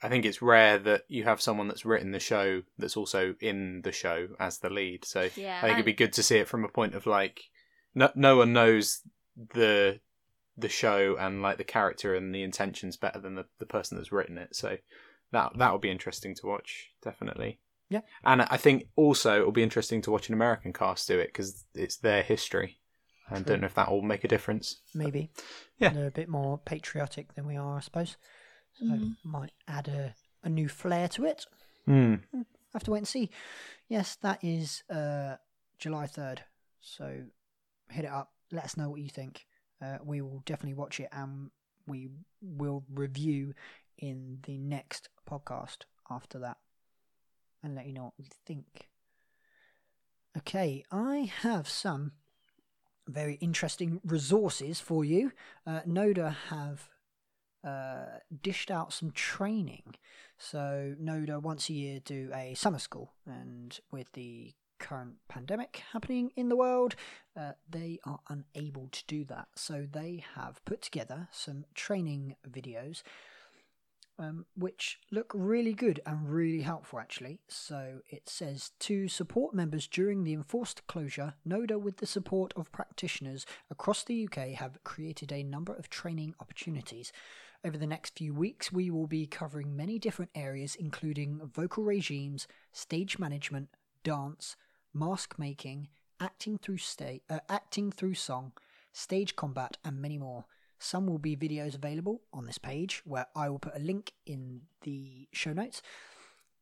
I 0.03 0.09
think 0.09 0.25
it's 0.25 0.41
rare 0.41 0.77
that 0.79 1.03
you 1.07 1.23
have 1.23 1.41
someone 1.41 1.67
that's 1.67 1.85
written 1.85 2.11
the 2.11 2.19
show 2.19 2.61
that's 2.77 2.97
also 2.97 3.35
in 3.39 3.81
the 3.83 3.91
show 3.91 4.27
as 4.39 4.59
the 4.59 4.69
lead. 4.69 5.05
So 5.05 5.29
Yeah. 5.35 5.57
I 5.59 5.61
think 5.61 5.73
it'd 5.73 5.85
be 5.85 5.93
good 5.93 6.13
to 6.13 6.23
see 6.23 6.37
it 6.37 6.47
from 6.47 6.65
a 6.65 6.69
point 6.69 6.93
of 6.93 7.05
like 7.05 7.41
no 7.95 8.11
no 8.15 8.37
one 8.37 8.53
knows 8.53 9.01
the 9.53 9.99
the 10.57 10.69
show 10.69 11.15
and 11.17 11.41
like 11.41 11.57
the 11.57 11.63
character 11.63 12.13
and 12.15 12.33
the 12.35 12.43
intentions 12.43 12.97
better 12.97 13.19
than 13.19 13.35
the, 13.35 13.45
the 13.59 13.65
person 13.65 13.97
that's 13.97 14.11
written 14.11 14.37
it. 14.37 14.55
So 14.55 14.77
that 15.31 15.57
that 15.57 15.71
would 15.71 15.81
be 15.81 15.89
interesting 15.89 16.35
to 16.35 16.47
watch, 16.47 16.91
definitely. 17.01 17.59
Yeah. 17.89 18.01
And 18.23 18.41
I 18.43 18.57
think 18.57 18.85
also 18.95 19.39
it'll 19.39 19.51
be 19.51 19.63
interesting 19.63 20.01
to 20.03 20.11
watch 20.11 20.27
an 20.27 20.33
American 20.33 20.73
cast 20.73 21.07
do 21.07 21.19
it 21.19 21.27
because 21.27 21.65
it's 21.73 21.97
their 21.97 22.23
history. 22.23 22.79
I 23.29 23.35
True. 23.35 23.45
don't 23.45 23.61
know 23.61 23.67
if 23.67 23.75
that 23.75 23.89
will 23.89 24.01
make 24.01 24.23
a 24.23 24.27
difference. 24.27 24.81
Maybe. 24.93 25.31
Yeah. 25.77 25.89
They're 25.89 26.07
a 26.07 26.11
bit 26.11 26.29
more 26.29 26.57
patriotic 26.57 27.35
than 27.35 27.47
we 27.47 27.55
are, 27.55 27.77
I 27.77 27.81
suppose. 27.81 28.17
So 28.75 28.85
Mhm. 28.85 29.15
might 29.23 29.51
add 29.67 29.87
a, 29.87 30.15
a 30.43 30.49
new 30.49 30.67
flair 30.67 31.07
to 31.09 31.25
it. 31.25 31.45
Hmm. 31.85 32.15
have 32.73 32.83
to 32.85 32.91
wait 32.91 32.99
and 32.99 33.07
see. 33.07 33.29
Yes, 33.87 34.15
that 34.17 34.43
is 34.43 34.83
uh, 34.89 35.35
July 35.77 36.07
3rd. 36.07 36.43
So 36.81 37.25
hit 37.89 38.05
it 38.05 38.11
up. 38.11 38.33
Let 38.51 38.65
us 38.65 38.77
know 38.77 38.89
what 38.89 39.01
you 39.01 39.09
think. 39.09 39.45
Uh, 39.81 39.99
we 40.03 40.21
will 40.21 40.41
definitely 40.45 40.73
watch 40.73 40.99
it 40.99 41.09
and 41.11 41.51
we 41.85 42.09
will 42.41 42.83
review 42.89 43.53
in 43.99 44.39
the 44.43 44.57
next 44.57 45.09
podcast 45.29 45.85
after 46.09 46.39
that 46.39 46.57
and 47.61 47.75
let 47.75 47.85
you 47.85 47.93
know 47.93 48.05
what 48.05 48.17
we 48.17 48.25
think. 48.45 48.89
Okay, 50.37 50.83
I 50.91 51.31
have 51.41 51.67
some 51.69 52.13
very 53.07 53.35
interesting 53.35 54.01
resources 54.03 54.79
for 54.79 55.05
you. 55.05 55.31
Uh, 55.67 55.81
Noda 55.81 56.33
have 56.49 56.89
uh, 57.63 58.19
dished 58.41 58.71
out 58.71 58.93
some 58.93 59.11
training. 59.11 59.95
So 60.37 60.95
Noda 61.01 61.41
once 61.41 61.69
a 61.69 61.73
year 61.73 61.99
do 62.03 62.29
a 62.33 62.53
summer 62.55 62.79
school, 62.79 63.13
and 63.25 63.79
with 63.91 64.11
the 64.13 64.53
current 64.79 65.15
pandemic 65.29 65.81
happening 65.93 66.31
in 66.35 66.49
the 66.49 66.57
world, 66.57 66.95
uh, 67.37 67.53
they 67.69 67.99
are 68.05 68.19
unable 68.29 68.89
to 68.91 69.03
do 69.07 69.23
that. 69.25 69.47
So 69.55 69.87
they 69.89 70.23
have 70.35 70.63
put 70.65 70.81
together 70.81 71.29
some 71.31 71.65
training 71.73 72.35
videos 72.49 73.01
um, 74.19 74.45
which 74.55 74.99
look 75.11 75.31
really 75.33 75.73
good 75.73 75.99
and 76.05 76.29
really 76.29 76.61
helpful 76.61 76.99
actually. 76.99 77.39
So 77.47 77.99
it 78.09 78.29
says 78.29 78.71
to 78.81 79.07
support 79.07 79.53
members 79.53 79.87
during 79.87 80.23
the 80.23 80.33
enforced 80.33 80.85
closure, 80.87 81.33
NODA, 81.45 81.79
with 81.79 81.97
the 81.97 82.05
support 82.05 82.53
of 82.55 82.71
practitioners 82.71 83.45
across 83.71 84.03
the 84.03 84.27
UK, 84.27 84.49
have 84.49 84.83
created 84.83 85.31
a 85.31 85.43
number 85.43 85.73
of 85.73 85.89
training 85.89 86.35
opportunities. 86.39 87.11
Over 87.65 87.77
the 87.77 87.87
next 87.87 88.17
few 88.17 88.33
weeks, 88.33 88.73
we 88.73 88.91
will 88.91 89.07
be 89.07 89.25
covering 89.25 89.75
many 89.75 89.97
different 89.97 90.31
areas, 90.35 90.75
including 90.75 91.39
vocal 91.45 91.85
regimes, 91.85 92.45
stage 92.73 93.17
management, 93.17 93.69
dance, 94.03 94.57
mask 94.93 95.35
making, 95.39 95.87
acting 96.19 96.57
through 96.57 96.79
sta- 96.79 97.21
uh, 97.29 97.39
acting 97.47 97.89
through 97.89 98.15
song, 98.15 98.51
stage 98.91 99.37
combat, 99.37 99.77
and 99.85 100.01
many 100.01 100.17
more. 100.17 100.43
Some 100.77 101.07
will 101.07 101.19
be 101.19 101.37
videos 101.37 101.75
available 101.75 102.23
on 102.33 102.45
this 102.45 102.57
page, 102.57 103.01
where 103.05 103.27
I 103.33 103.49
will 103.49 103.59
put 103.59 103.77
a 103.77 103.79
link 103.79 104.11
in 104.25 104.63
the 104.81 105.29
show 105.31 105.53
notes, 105.53 105.81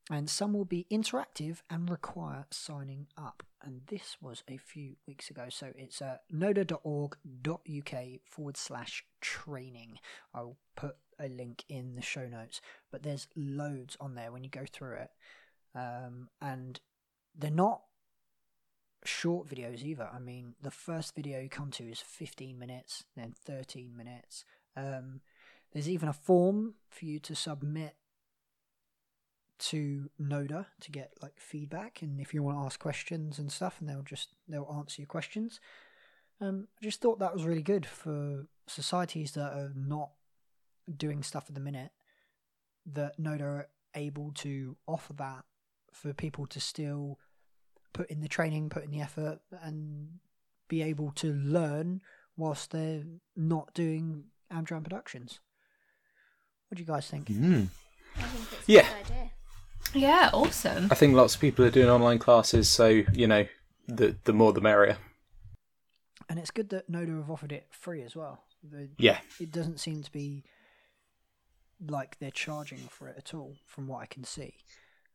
and 0.08 0.30
some 0.30 0.52
will 0.52 0.64
be 0.64 0.86
interactive 0.88 1.62
and 1.68 1.90
require 1.90 2.46
signing 2.50 3.08
up. 3.16 3.42
And 3.64 3.82
this 3.86 4.16
was 4.20 4.42
a 4.48 4.56
few 4.56 4.96
weeks 5.06 5.30
ago, 5.30 5.46
so 5.48 5.72
it's 5.76 6.02
uh, 6.02 6.16
noda.org.uk 6.32 7.94
forward 8.24 8.56
slash 8.56 9.04
training. 9.20 9.98
I'll 10.34 10.56
put 10.74 10.96
a 11.20 11.28
link 11.28 11.64
in 11.68 11.94
the 11.94 12.02
show 12.02 12.26
notes, 12.26 12.60
but 12.90 13.02
there's 13.02 13.28
loads 13.36 13.96
on 14.00 14.14
there 14.14 14.32
when 14.32 14.42
you 14.42 14.50
go 14.50 14.64
through 14.70 14.94
it, 14.94 15.10
um, 15.74 16.28
and 16.40 16.80
they're 17.38 17.50
not 17.50 17.82
short 19.04 19.48
videos 19.48 19.82
either. 19.84 20.08
I 20.12 20.18
mean, 20.18 20.54
the 20.60 20.70
first 20.70 21.14
video 21.14 21.40
you 21.40 21.48
come 21.48 21.70
to 21.72 21.84
is 21.84 22.00
15 22.00 22.58
minutes, 22.58 23.04
then 23.16 23.32
13 23.44 23.96
minutes. 23.96 24.44
Um, 24.76 25.20
there's 25.72 25.88
even 25.88 26.08
a 26.08 26.12
form 26.12 26.74
for 26.90 27.04
you 27.04 27.18
to 27.20 27.34
submit 27.34 27.94
to 29.58 30.10
Noda 30.20 30.66
to 30.80 30.90
get 30.90 31.12
like 31.22 31.38
feedback, 31.38 32.02
and 32.02 32.20
if 32.20 32.34
you 32.34 32.42
want 32.42 32.58
to 32.58 32.64
ask 32.64 32.80
questions 32.80 33.38
and 33.38 33.50
stuff, 33.50 33.76
and 33.80 33.88
they'll 33.88 34.02
just 34.02 34.30
they'll 34.48 34.74
answer 34.76 35.02
your 35.02 35.06
questions. 35.06 35.60
Um, 36.40 36.68
I 36.80 36.84
just 36.84 37.00
thought 37.00 37.20
that 37.20 37.32
was 37.34 37.44
really 37.44 37.62
good 37.62 37.86
for 37.86 38.46
societies 38.66 39.32
that 39.32 39.52
are 39.52 39.72
not 39.74 40.10
doing 40.96 41.22
stuff 41.22 41.44
at 41.48 41.54
the 41.54 41.60
minute. 41.60 41.90
That 42.84 43.20
Noda 43.20 43.42
are 43.42 43.68
able 43.94 44.32
to 44.36 44.76
offer 44.88 45.12
that 45.14 45.44
for 45.92 46.12
people 46.12 46.46
to 46.46 46.60
still 46.60 47.18
put 47.92 48.10
in 48.10 48.20
the 48.20 48.28
training, 48.28 48.70
put 48.70 48.84
in 48.84 48.90
the 48.90 49.00
effort, 49.00 49.40
and 49.62 50.18
be 50.68 50.82
able 50.82 51.12
to 51.12 51.32
learn 51.32 52.00
whilst 52.36 52.70
they're 52.70 53.04
not 53.36 53.72
doing 53.74 54.24
Amdram 54.52 54.82
Productions. 54.82 55.40
What 56.68 56.76
do 56.76 56.82
you 56.82 56.86
guys 56.86 57.06
think? 57.06 57.28
Mm. 57.28 57.68
I 58.16 58.22
think 58.22 58.52
it's 58.52 58.68
Yeah. 58.68 58.88
A 59.94 59.98
good 59.98 60.04
idea. 60.04 60.10
Yeah, 60.10 60.30
awesome. 60.32 60.88
I 60.90 60.94
think 60.94 61.14
lots 61.14 61.34
of 61.34 61.40
people 61.40 61.64
are 61.64 61.70
doing 61.70 61.88
online 61.88 62.18
classes, 62.18 62.68
so 62.68 63.02
you 63.12 63.26
know, 63.26 63.46
the 63.88 64.16
the 64.24 64.32
more 64.32 64.52
the 64.52 64.60
merrier. 64.60 64.96
And 66.28 66.38
it's 66.38 66.50
good 66.50 66.70
that 66.70 66.90
Noda 66.90 67.16
have 67.18 67.30
offered 67.30 67.52
it 67.52 67.66
free 67.70 68.02
as 68.02 68.16
well. 68.16 68.44
The, 68.62 68.88
Yeah, 68.98 69.18
it 69.40 69.50
doesn't 69.50 69.80
seem 69.80 70.02
to 70.02 70.10
be 70.10 70.44
like 71.86 72.18
they're 72.18 72.30
charging 72.30 72.78
for 72.78 73.08
it 73.08 73.16
at 73.18 73.34
all, 73.34 73.56
from 73.66 73.86
what 73.86 74.02
I 74.02 74.06
can 74.06 74.24
see. 74.24 74.54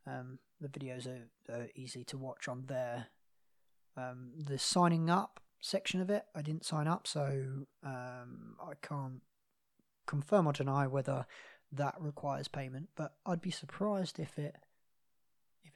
Um, 0.05 0.39
the 0.59 0.67
videos 0.67 1.07
are, 1.07 1.53
are 1.53 1.67
easy 1.75 2.03
to 2.05 2.17
watch 2.17 2.47
on 2.47 2.65
there. 2.67 3.07
Um, 3.95 4.31
the 4.37 4.59
signing 4.59 5.09
up 5.09 5.39
section 5.59 6.01
of 6.01 6.09
it, 6.09 6.25
I 6.35 6.41
didn't 6.41 6.65
sign 6.65 6.87
up, 6.87 7.07
so 7.07 7.65
um, 7.83 8.55
I 8.61 8.73
can't 8.81 9.21
confirm 10.05 10.47
or 10.47 10.53
deny 10.53 10.87
whether 10.87 11.25
that 11.71 11.95
requires 11.99 12.47
payment. 12.47 12.89
But 12.95 13.13
I'd 13.25 13.41
be 13.41 13.51
surprised 13.51 14.19
if 14.19 14.37
it 14.37 14.55
if 14.55 14.66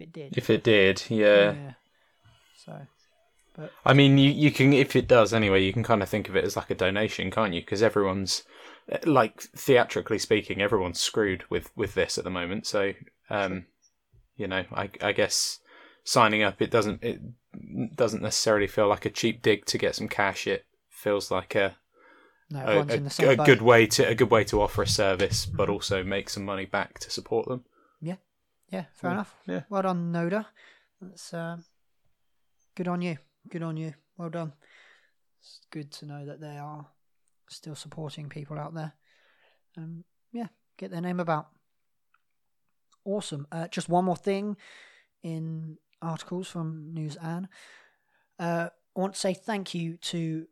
it 0.01 0.13
did. 0.13 0.37
if 0.37 0.49
it 0.49 0.63
did, 0.63 1.03
yeah. 1.09 1.73
So, 2.57 2.79
but 3.55 3.71
I 3.85 3.93
mean, 3.93 4.17
you 4.17 4.29
you 4.29 4.51
can 4.51 4.73
if 4.73 4.95
it 4.95 5.07
does 5.07 5.33
anyway, 5.33 5.63
you 5.63 5.73
can 5.73 5.83
kind 5.83 6.01
of 6.01 6.09
think 6.09 6.29
of 6.29 6.35
it 6.35 6.43
as 6.43 6.55
like 6.55 6.69
a 6.69 6.75
donation, 6.75 7.31
can't 7.31 7.53
you? 7.53 7.61
Because 7.61 7.83
everyone's 7.83 8.43
like 9.05 9.41
theatrically 9.41 10.19
speaking, 10.19 10.61
everyone's 10.61 10.99
screwed 10.99 11.43
with 11.49 11.71
with 11.75 11.93
this 11.93 12.17
at 12.17 12.23
the 12.23 12.29
moment. 12.29 12.67
So, 12.67 12.93
um, 13.29 13.65
you 14.35 14.47
know, 14.47 14.65
I 14.73 14.89
I 15.01 15.11
guess 15.11 15.59
signing 16.03 16.43
up 16.43 16.61
it 16.61 16.71
doesn't 16.71 17.03
it 17.03 17.21
doesn't 17.95 18.23
necessarily 18.23 18.67
feel 18.67 18.87
like 18.87 19.05
a 19.05 19.09
cheap 19.09 19.41
dig 19.41 19.65
to 19.65 19.77
get 19.77 19.95
some 19.95 20.07
cash. 20.07 20.47
It 20.47 20.65
feels 20.89 21.31
like 21.31 21.55
a 21.55 21.77
no, 22.49 22.59
a, 22.59 22.77
a, 22.79 22.95
in 22.95 23.03
the 23.05 23.09
same 23.09 23.39
a 23.39 23.45
good 23.45 23.61
way 23.61 23.85
to 23.87 24.07
a 24.07 24.15
good 24.15 24.31
way 24.31 24.43
to 24.45 24.61
offer 24.61 24.83
a 24.83 24.87
service, 24.87 25.45
but 25.45 25.69
also 25.69 26.03
make 26.03 26.29
some 26.29 26.45
money 26.45 26.65
back 26.65 26.99
to 26.99 27.09
support 27.09 27.47
them. 27.47 27.63
Yeah, 28.71 28.85
fair 28.93 29.09
Yeah, 29.09 29.13
enough. 29.15 29.35
yeah. 29.47 29.61
Well 29.69 29.81
done, 29.81 30.11
Noda. 30.13 30.45
That's 31.01 31.33
uh, 31.33 31.57
good 32.75 32.87
on 32.87 33.01
you. 33.01 33.17
Good 33.49 33.63
on 33.63 33.77
you. 33.77 33.93
Well 34.17 34.29
done. 34.29 34.53
It's 35.41 35.59
good 35.71 35.91
to 35.93 36.05
know 36.05 36.25
that 36.25 36.39
they 36.39 36.57
are 36.57 36.85
still 37.49 37.75
supporting 37.75 38.29
people 38.29 38.57
out 38.57 38.73
there. 38.73 38.93
Um, 39.77 40.03
yeah, 40.31 40.47
get 40.77 40.91
their 40.91 41.01
name 41.01 41.19
about. 41.19 41.47
Awesome. 43.03 43.47
Uh, 43.51 43.67
just 43.67 43.89
one 43.89 44.05
more 44.05 44.15
thing 44.15 44.57
in 45.23 45.77
articles 46.01 46.47
from 46.47 46.93
News 46.93 47.15
Anne. 47.17 47.49
Uh, 48.39 48.69
I 48.95 48.99
want 48.99 49.15
to 49.15 49.19
say 49.19 49.33
thank 49.33 49.73
you 49.73 49.97
to 49.97 50.45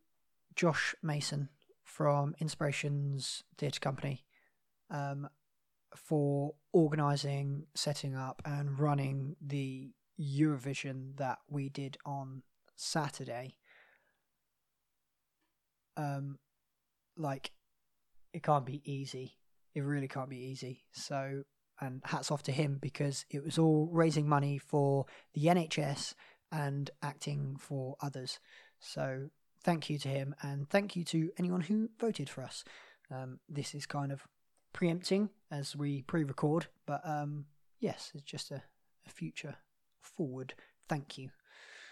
Josh 0.56 0.96
Mason 1.04 1.50
from 1.84 2.36
Inspirations 2.40 3.44
Theatre 3.58 3.80
Company. 3.80 4.26
Um, 4.90 5.30
for 5.96 6.54
organising, 6.74 7.66
setting 7.76 8.16
up, 8.16 8.42
and 8.46 8.80
running 8.80 9.36
the 9.42 9.92
Eurovision 10.20 11.16
that 11.18 11.40
we 11.50 11.70
did 11.70 11.98
on 12.06 12.44
Saturday. 12.76 13.56
Um, 15.98 16.38
like, 17.18 17.52
it 18.34 18.44
can't 18.44 18.66
be 18.66 18.82
easy. 18.86 19.38
It 19.74 19.82
really 19.82 20.08
can't 20.08 20.30
be 20.30 20.38
easy. 20.38 20.84
So, 20.92 21.44
and 21.82 22.02
hats 22.04 22.32
off 22.32 22.44
to 22.44 22.52
him 22.52 22.78
because 22.82 23.26
it 23.30 23.44
was 23.44 23.58
all 23.58 23.90
raising 23.92 24.28
money 24.28 24.58
for 24.58 25.06
the 25.34 25.46
NHS 25.46 26.14
and 26.52 26.90
acting 27.02 27.58
for 27.60 27.96
others. 28.02 28.40
So, 28.80 29.30
thank 29.64 29.90
you 29.90 29.98
to 30.00 30.08
him, 30.08 30.36
and 30.42 30.70
thank 30.70 30.96
you 30.96 31.04
to 31.06 31.32
anyone 31.38 31.62
who 31.62 31.90
voted 32.00 32.30
for 32.30 32.44
us. 32.44 32.64
Um, 33.12 33.40
this 33.50 33.74
is 33.74 33.86
kind 33.86 34.12
of 34.12 34.26
preempting 34.74 35.30
as 35.52 35.76
we 35.76 36.02
pre-record, 36.04 36.68
but 36.86 37.02
um, 37.04 37.46
yes, 37.80 38.12
it's 38.14 38.24
just 38.24 38.52
a, 38.52 38.64
a 39.06 39.10
future 39.10 39.56
forward. 40.02 40.54
Thank 40.88 41.18
you. 41.18 41.30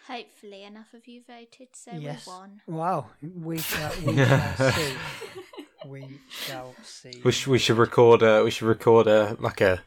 Hopefully, 0.07 0.63
enough 0.63 0.93
of 0.93 1.07
you 1.07 1.21
voted, 1.27 1.69
so 1.73 1.91
yes. 1.93 2.25
we 2.25 2.33
won. 2.33 2.61
Wow, 2.65 3.07
we 3.21 3.57
shall, 3.57 3.91
we 4.05 4.15
shall 4.25 4.71
see. 4.71 4.95
We 5.85 6.19
shall 6.29 6.75
see. 6.83 7.21
We 7.23 7.31
should 7.31 7.51
we 7.51 7.59
should 7.59 7.77
record 7.77 8.21
a 8.21 8.43
we 8.43 8.51
should 8.51 8.67
record 8.67 9.07
a 9.07 9.35
like 9.39 9.61
a 9.61 9.81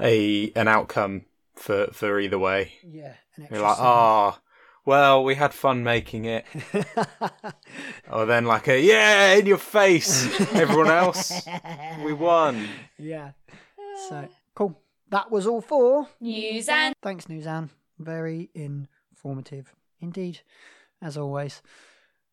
a 0.00 0.52
an 0.54 0.68
outcome 0.68 1.24
for 1.54 1.88
for 1.92 2.20
either 2.20 2.38
way. 2.38 2.72
yeah, 2.84 3.14
an 3.36 3.48
You're 3.50 3.62
like, 3.62 3.78
ah, 3.78 4.40
well, 4.86 5.22
we 5.22 5.34
had 5.34 5.52
fun 5.52 5.82
making 5.84 6.24
it. 6.24 6.46
Or 8.10 8.24
then 8.24 8.44
like 8.44 8.68
a 8.68 8.80
yeah, 8.80 9.34
in 9.34 9.46
your 9.46 9.58
face, 9.58 10.24
everyone 10.54 10.90
else, 10.90 11.46
we 12.04 12.12
won. 12.12 12.68
yeah. 12.98 13.32
So 14.08 14.28
cool. 14.54 14.80
That 15.10 15.30
was 15.30 15.46
all 15.46 15.60
for. 15.60 16.08
News 16.20 16.68
and 16.68 16.94
Thanks, 17.02 17.26
Nuzan. 17.26 17.70
Very 17.98 18.48
informative 18.54 19.74
indeed, 20.00 20.40
as 21.02 21.16
always. 21.16 21.62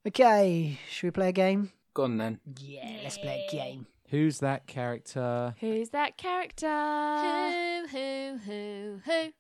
Okay, 0.07 0.77
should 0.89 1.07
we 1.07 1.11
play 1.11 1.29
a 1.29 1.31
game? 1.33 1.71
Go 1.93 2.03
on 2.03 2.17
then. 2.17 2.39
Yeah, 2.59 2.99
let's 3.03 3.17
play 3.17 3.45
a 3.47 3.51
game. 3.51 3.87
Who's 4.09 4.39
that 4.39 4.67
character? 4.67 5.55
Who's 5.59 5.89
that 5.89 6.17
character? 6.17 6.67
Who, 6.67 7.87
who, 7.87 8.37
who, 8.45 8.99
who? 9.05 9.33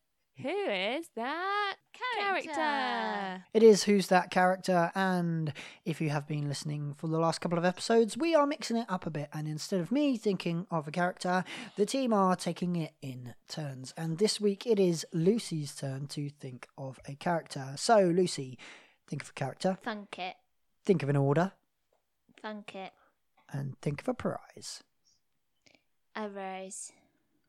Who 0.43 0.49
is 0.49 1.07
that 1.15 1.75
character? 2.19 3.45
It 3.53 3.63
is 3.63 3.83
Who's 3.83 4.07
That 4.07 4.29
Character, 4.29 4.91
and 4.93 5.53
if 5.85 6.01
you 6.01 6.09
have 6.09 6.27
been 6.27 6.49
listening 6.49 6.95
for 6.97 7.07
the 7.07 7.17
last 7.17 7.39
couple 7.39 7.57
of 7.57 7.63
episodes, 7.63 8.17
we 8.17 8.35
are 8.35 8.45
mixing 8.45 8.75
it 8.75 8.85
up 8.89 9.05
a 9.05 9.09
bit, 9.09 9.29
and 9.31 9.47
instead 9.47 9.79
of 9.79 9.89
me 9.89 10.17
thinking 10.17 10.67
of 10.69 10.85
a 10.85 10.91
character, 10.91 11.45
the 11.77 11.85
team 11.85 12.11
are 12.11 12.35
taking 12.35 12.75
it 12.75 12.91
in 13.01 13.35
turns. 13.47 13.93
And 13.95 14.17
this 14.17 14.41
week 14.41 14.67
it 14.67 14.81
is 14.81 15.05
Lucy's 15.13 15.73
turn 15.73 16.07
to 16.07 16.29
think 16.29 16.67
of 16.77 16.99
a 17.07 17.15
character. 17.15 17.75
So, 17.77 17.99
Lucy, 18.01 18.57
think 19.07 19.23
of 19.23 19.29
a 19.29 19.33
character, 19.33 19.77
Thunk 19.81 20.19
it. 20.19 20.35
think 20.83 21.03
of 21.03 21.09
an 21.09 21.15
order, 21.15 21.53
Thunk 22.41 22.75
it. 22.75 22.91
and 23.49 23.79
think 23.79 24.01
of 24.01 24.09
a 24.09 24.13
prize. 24.13 24.83
A 26.17 26.27
rose. 26.27 26.91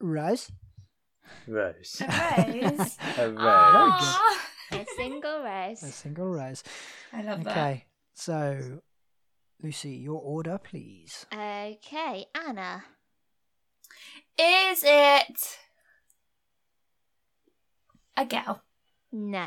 Rose? 0.00 0.52
Rose. 1.48 2.00
A 2.00 2.60
rose. 2.62 2.96
A 3.18 3.28
rose. 3.28 3.38
Ah. 3.38 4.50
A 4.72 4.86
single 4.96 5.42
rose. 5.42 5.82
A 5.82 5.92
single 5.92 6.28
rose. 6.28 6.62
I 7.12 7.22
love 7.22 7.44
that. 7.44 7.56
Okay, 7.56 7.84
so, 8.14 8.80
Lucy, 9.62 9.90
your 9.90 10.20
order, 10.20 10.58
please. 10.58 11.26
Okay, 11.32 12.26
Anna. 12.34 12.84
Is 14.38 14.82
it 14.84 15.58
a 18.16 18.24
girl? 18.24 18.62
No. 19.12 19.46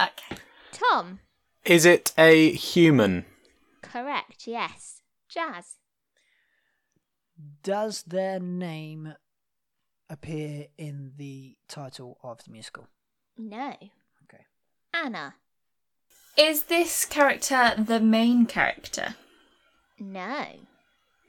Okay. 0.00 0.36
Tom. 0.72 1.20
Is 1.64 1.84
it 1.84 2.12
a 2.18 2.52
human? 2.52 3.24
Correct. 3.82 4.46
Yes. 4.46 5.02
Jazz. 5.28 5.76
Does 7.62 8.02
their 8.02 8.38
name 8.38 9.14
appear 10.12 10.66
in 10.76 11.12
the 11.16 11.56
title 11.66 12.18
of 12.22 12.44
the 12.44 12.52
musical? 12.52 12.86
No. 13.38 13.74
Okay. 14.24 14.44
Anna. 14.94 15.36
Is 16.36 16.64
this 16.64 17.06
character 17.06 17.72
the 17.78 17.98
main 17.98 18.44
character? 18.46 19.14
No. 19.98 20.44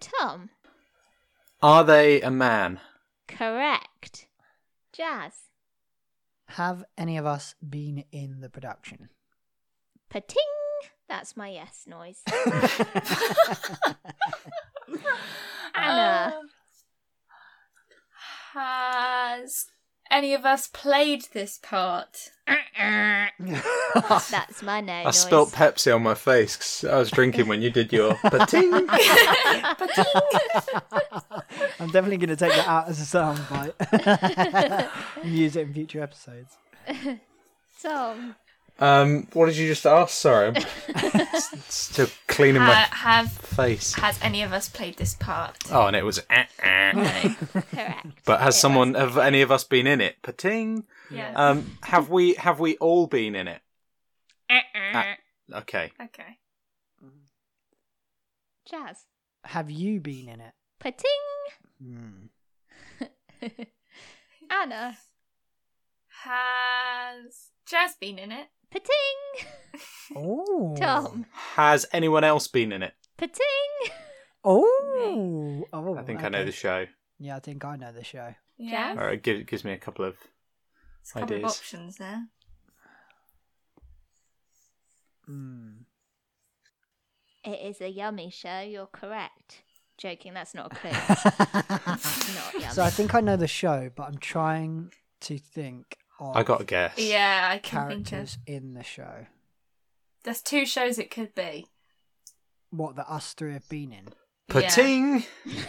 Tom. 0.01 0.49
Are 1.61 1.85
they 1.85 2.21
a 2.21 2.29
man? 2.29 2.81
Correct. 3.27 4.27
Jazz. 4.91 5.33
Have 6.49 6.83
any 6.97 7.15
of 7.17 7.25
us 7.25 7.55
been 7.67 8.03
in 8.11 8.41
the 8.41 8.49
production? 8.49 9.07
Pating. 10.09 10.43
That's 11.07 11.37
my 11.37 11.47
yes 11.49 11.85
noise. 11.87 12.21
Anna. 15.75 16.35
Um, 16.37 16.49
has 18.53 19.65
any 20.13 20.33
of 20.33 20.45
us 20.45 20.67
played 20.67 21.25
this 21.33 21.59
part? 21.61 22.31
That's 22.47 23.31
my 24.63 24.81
no 24.81 24.93
I 24.99 25.03
noise. 25.05 25.17
spilt 25.19 25.51
Pepsi 25.51 25.93
on 25.95 26.03
my 26.03 26.13
face 26.13 26.55
'cause 26.57 26.89
I 26.89 26.97
was 26.97 27.09
drinking 27.11 27.47
when 27.47 27.61
you 27.61 27.69
did 27.69 27.91
your 27.91 28.15
pating. 28.23 28.87
I'm 31.79 31.89
definitely 31.89 32.17
going 32.17 32.29
to 32.29 32.35
take 32.35 32.51
that 32.53 32.67
out 32.67 32.89
as 32.89 32.99
a 32.99 33.05
sound 33.05 33.39
bite 33.49 33.73
and 35.21 35.31
use 35.33 35.55
it 35.55 35.67
in 35.67 35.73
future 35.73 36.03
episodes. 36.03 36.57
Tom. 37.81 38.35
Um, 38.79 39.27
what 39.33 39.45
did 39.45 39.55
you 39.57 39.67
just 39.67 39.85
ask? 39.85 40.09
Sorry, 40.13 40.47
I'm 40.47 41.25
still 41.69 42.07
cleaning 42.27 42.63
my 42.63 42.73
Ha- 42.73 42.95
have 43.11 43.31
face. 43.31 43.93
has 43.93 44.19
any 44.21 44.41
of 44.41 44.51
us 44.51 44.67
played 44.67 44.97
this 44.97 45.13
part? 45.13 45.55
Oh, 45.71 45.85
and 45.85 45.95
it 45.95 46.03
was. 46.03 46.19
eh, 46.29 46.45
eh. 46.59 46.91
No. 46.93 47.61
Correct. 47.71 48.07
But 48.25 48.41
has 48.41 48.55
It 48.55 48.59
someone, 48.59 48.95
have 48.95 49.17
any 49.17 49.41
of 49.41 49.51
us 49.51 49.63
been 49.63 49.85
in 49.87 50.01
it? 50.01 50.15
Pating. 50.23 50.85
yeah. 51.11 51.31
Um, 51.35 51.77
have 51.83 52.09
we? 52.09 52.33
Have 52.33 52.59
we 52.59 52.75
all 52.77 53.05
been 53.07 53.35
in 53.35 53.47
it? 53.47 53.61
Ah, 54.49 55.15
okay. 55.53 55.91
okay. 56.01 56.37
Jazz. 58.69 59.05
Have 59.45 59.69
you 59.69 59.99
been 59.99 60.29
in 60.29 60.41
it? 60.41 60.53
Pating. 60.79 61.09
Hmm. 61.81 62.25
Anna. 64.49 64.97
Has 66.23 67.49
Jazz 67.65 67.95
been 67.99 68.17
in 68.17 68.31
it? 68.31 68.47
Pating. 68.73 69.49
Oh. 70.15 70.75
Tom. 70.75 71.27
Has 71.31 71.85
anyone 71.93 72.23
else 72.23 72.47
been 72.47 72.71
in 72.71 72.81
it? 72.81 72.93
Pating. 73.17 73.93
Oh. 74.43 75.67
oh. 75.71 75.95
I 75.95 76.01
think 76.01 76.23
I 76.23 76.29
know 76.29 76.39
okay. 76.39 76.45
the 76.45 76.51
show. 76.51 76.85
Yeah, 77.19 77.35
I 77.35 77.39
think 77.39 77.63
I 77.63 77.75
know 77.75 77.91
the 77.91 78.03
show. 78.03 78.33
Yeah. 78.57 78.95
All 78.97 79.05
right, 79.05 79.13
it 79.13 79.23
gives, 79.23 79.43
gives 79.43 79.63
me 79.63 79.73
a 79.73 79.77
couple 79.77 80.05
of. 80.05 80.15
There's 80.17 81.11
a 81.11 81.19
couple 81.19 81.35
of 81.35 81.39
Ideas. 81.39 81.57
options 81.57 81.97
there. 81.97 82.23
Hmm. 85.27 85.69
It 87.45 87.59
is 87.69 87.79
a 87.81 87.89
yummy 87.89 88.31
show. 88.31 88.61
You're 88.61 88.87
correct. 88.87 89.61
Joking. 89.99 90.33
That's 90.33 90.55
not 90.55 90.71
a 90.71 90.75
clue. 90.75 90.91
not 90.91 92.53
yummy. 92.55 92.73
so 92.73 92.83
I 92.83 92.89
think 92.89 93.13
I 93.13 93.21
know 93.21 93.37
the 93.37 93.47
show, 93.47 93.91
but 93.95 94.07
I'm 94.07 94.17
trying 94.17 94.91
to 95.21 95.37
think 95.37 95.97
of 96.31 96.37
I 96.37 96.43
got 96.43 96.61
a 96.61 96.65
guess. 96.65 96.97
Yeah, 96.97 97.49
I 97.51 97.57
can 97.59 97.87
think 97.89 98.01
of. 98.01 98.07
characters 98.09 98.37
in 98.45 98.73
the 98.73 98.83
show. 98.83 99.25
There's 100.23 100.41
two 100.41 100.65
shows 100.65 100.97
it 100.99 101.11
could 101.11 101.35
be. 101.35 101.67
What 102.69 102.95
that 102.95 103.09
us 103.11 103.33
three 103.33 103.53
have 103.53 103.67
been 103.69 103.91
in. 103.91 104.07
Pating. 104.49 105.23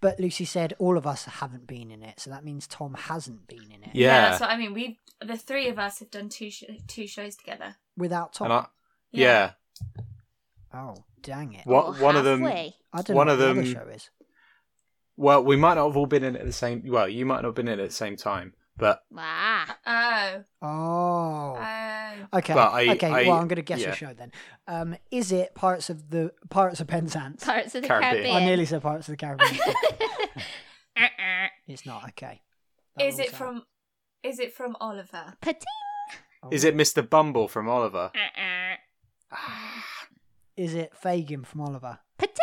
But 0.00 0.18
Lucy 0.18 0.44
said 0.44 0.74
all 0.80 0.98
of 0.98 1.06
us 1.06 1.26
haven't 1.26 1.68
been 1.68 1.92
in 1.92 2.02
it, 2.02 2.18
so 2.18 2.30
that 2.30 2.44
means 2.44 2.66
Tom 2.66 2.94
hasn't 2.94 3.46
been 3.46 3.70
in 3.70 3.84
it. 3.84 3.90
Yeah. 3.94 4.30
that's 4.30 4.40
what 4.40 4.50
I 4.50 4.56
mean. 4.56 4.74
We 4.74 4.98
the 5.24 5.36
three 5.36 5.68
of 5.68 5.78
us 5.78 6.00
have 6.00 6.10
done 6.10 6.28
two 6.28 6.50
sh- 6.50 6.64
two 6.88 7.06
shows 7.06 7.36
together. 7.36 7.76
Without 7.96 8.32
Tom. 8.32 8.46
And 8.46 8.52
I, 8.54 8.66
yeah. 9.12 9.52
Oh, 10.74 10.96
dang 11.22 11.52
it. 11.52 11.66
What 11.66 11.86
Or 11.86 11.92
one 12.02 12.16
of 12.16 12.24
them? 12.24 12.40
we? 12.42 12.74
I 12.92 13.02
don't 13.02 13.14
one 13.14 13.28
know 13.28 13.34
of 13.34 13.38
what 13.38 13.44
the 13.44 13.50
other 13.52 13.62
them- 13.62 13.72
show 13.72 13.88
is. 13.94 14.10
Well, 15.16 15.44
we 15.44 15.54
might 15.54 15.74
not 15.74 15.86
have 15.86 15.96
all 15.96 16.06
been 16.06 16.24
in 16.24 16.34
it 16.34 16.40
at 16.40 16.46
the 16.46 16.52
same. 16.52 16.82
Well, 16.84 17.08
you 17.08 17.24
might 17.24 17.36
not 17.42 17.44
have 17.44 17.54
been 17.54 17.68
in 17.68 17.78
it 17.78 17.82
at 17.84 17.90
the 17.90 17.94
same 17.94 18.16
time, 18.16 18.54
but 18.82 19.02
Ah. 19.16 19.76
Oh. 19.86 20.66
Oh. 20.66 21.56
Oh. 21.58 22.38
Okay. 22.38 22.54
But 22.54 22.72
I- 22.72 22.88
okay. 22.94 23.08
I- 23.10 23.22
well, 23.28 23.38
I'm 23.38 23.48
going 23.48 23.56
to 23.56 23.62
guess 23.62 23.80
yeah. 23.80 23.90
a 23.92 23.94
show 23.94 24.12
then. 24.12 24.32
Um, 24.68 24.96
is 25.10 25.32
it 25.32 25.54
Pirates 25.54 25.88
of 25.90 26.10
the 26.10 26.32
Pirates 26.50 26.80
of 26.80 26.86
Penzance? 26.88 27.44
Pirates 27.44 27.74
of 27.74 27.82
the 27.82 27.88
Caribbean. 27.88 28.12
Caribbean. 28.14 28.36
I 28.36 28.44
nearly 28.44 28.66
said 28.66 28.82
Pirates 28.82 29.08
of 29.08 29.12
the 29.12 29.16
Caribbean. 29.16 29.50
it's 31.66 31.86
not 31.86 32.04
okay. 32.10 32.42
That 32.96 33.06
Is 33.06 33.18
it 33.18 33.28
out. 33.28 33.34
from? 33.34 33.62
Is 34.22 34.38
it 34.38 34.54
from 34.54 34.76
Oliver? 34.80 35.34
Pating. 35.40 35.62
is 36.50 36.64
it 36.64 36.76
Mr. 36.76 37.08
Bumble 37.08 37.48
from 37.48 37.68
Oliver? 37.68 38.10
Is 40.56 40.74
it 40.74 40.92
Fagin 40.94 41.44
from 41.44 41.62
Oliver? 41.62 41.98
Pating. 42.18 42.36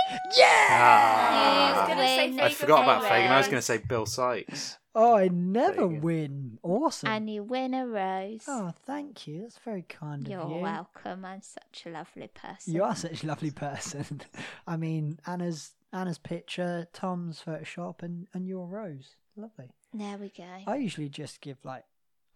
Ah. 0.71 1.83
I 1.83 1.87
gonna 1.87 2.07
say 2.07 2.29
Win. 2.29 2.39
I 2.39 2.49
forgot 2.49 2.83
about 2.83 3.03
Fagin. 3.03 3.09
Fagin. 3.27 3.31
I 3.31 3.37
was 3.37 3.47
going 3.47 3.57
to 3.57 3.61
say 3.61 3.77
Bill 3.77 4.05
Sikes. 4.05 4.77
Oh, 4.95 5.15
I 5.15 5.27
never 5.27 5.87
Fagin. 5.87 6.01
win. 6.01 6.59
Awesome. 6.63 7.09
And 7.09 7.29
you 7.29 7.43
win 7.43 7.73
a 7.73 7.85
rose. 7.87 8.43
Oh, 8.47 8.73
thank 8.85 9.27
you. 9.27 9.41
That's 9.41 9.59
very 9.59 9.83
kind 9.83 10.27
You're 10.27 10.39
of 10.39 10.49
you. 10.49 10.55
You're 10.55 10.63
welcome. 10.63 11.23
I'm 11.25 11.41
such 11.41 11.83
a 11.85 11.89
lovely 11.89 12.29
person. 12.33 12.73
You 12.73 12.83
are 12.83 12.95
such 12.95 13.23
a 13.23 13.27
lovely 13.27 13.51
person. 13.51 14.21
I 14.67 14.77
mean, 14.77 15.19
Anna's 15.27 15.73
Anna's 15.93 16.17
picture, 16.19 16.87
Tom's 16.93 17.41
Photoshop, 17.45 18.01
and 18.03 18.27
and 18.33 18.47
your 18.47 18.67
rose. 18.67 19.15
Lovely. 19.35 19.69
There 19.93 20.17
we 20.17 20.29
go. 20.35 20.43
I 20.67 20.75
usually 20.77 21.09
just 21.09 21.41
give 21.41 21.57
like 21.63 21.85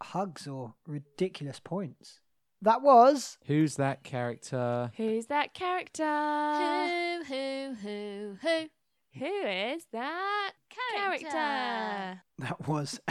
hugs 0.02 0.46
or 0.46 0.74
ridiculous 0.86 1.60
points. 1.60 2.20
That 2.64 2.80
was 2.82 3.36
Who's 3.46 3.76
that 3.76 4.02
character? 4.04 4.90
Who's 4.96 5.26
that 5.26 5.52
character? 5.52 6.02
Who, 6.02 7.24
who, 7.24 7.74
who, 7.74 8.36
who? 8.40 8.68
Who 9.18 9.46
is 9.46 9.84
that 9.92 10.52
character? 10.96 12.22
that 12.38 12.66
was 12.66 12.98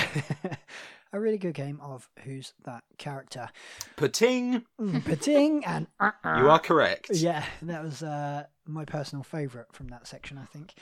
a 1.13 1.19
really 1.19 1.37
good 1.37 1.53
game 1.53 1.79
of 1.81 2.09
who's 2.23 2.53
that 2.65 2.83
character. 2.97 3.47
Pating. 3.95 4.63
Mm, 4.81 5.05
Pating 5.05 5.63
and 5.65 5.85
You 6.01 6.49
are 6.49 6.59
correct. 6.59 7.11
yeah, 7.13 7.45
that 7.61 7.83
was 7.83 8.01
uh, 8.01 8.45
my 8.65 8.85
personal 8.85 9.23
favourite 9.23 9.67
from 9.71 9.87
that 9.89 10.07
section. 10.07 10.39
I 10.39 10.45
think. 10.45 10.73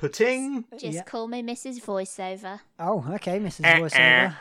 Pating. 0.00 0.64
Just 0.78 0.94
Yeah. 0.94 1.02
call 1.02 1.26
me 1.26 1.42
Mrs. 1.42 1.80
Voiceover. 1.84 2.60
Oh, 2.78 3.04
okay, 3.14 3.40
Mrs. 3.40 3.64
Eh, 3.64 3.80
Voiceover. 3.80 4.36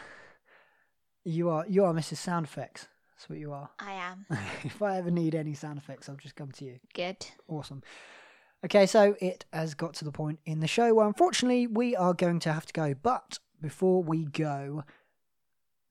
You 1.25 1.49
are 1.49 1.65
you 1.67 1.83
are 1.85 1.93
Mrs. 1.93 2.17
Sound 2.17 2.45
Effects. 2.45 2.87
That's 3.19 3.29
what 3.29 3.39
you 3.39 3.51
are. 3.51 3.69
I 3.79 3.91
am. 3.91 4.25
if 4.63 4.81
I 4.81 4.97
ever 4.97 5.11
need 5.11 5.35
any 5.35 5.53
sound 5.53 5.77
effects, 5.77 6.07
I'll 6.07 6.15
just 6.15 6.37
come 6.37 6.53
to 6.53 6.63
you. 6.63 6.79
Good. 6.93 7.25
Awesome. 7.49 7.83
Okay, 8.63 8.85
so 8.85 9.17
it 9.19 9.43
has 9.51 9.73
got 9.73 9.93
to 9.95 10.05
the 10.05 10.11
point 10.13 10.39
in 10.45 10.61
the 10.61 10.67
show 10.67 10.93
where 10.93 11.05
unfortunately 11.05 11.67
we 11.67 11.97
are 11.97 12.13
going 12.13 12.39
to 12.39 12.53
have 12.53 12.65
to 12.67 12.71
go. 12.71 12.93
But 12.93 13.39
before 13.61 14.01
we 14.01 14.23
go, 14.23 14.85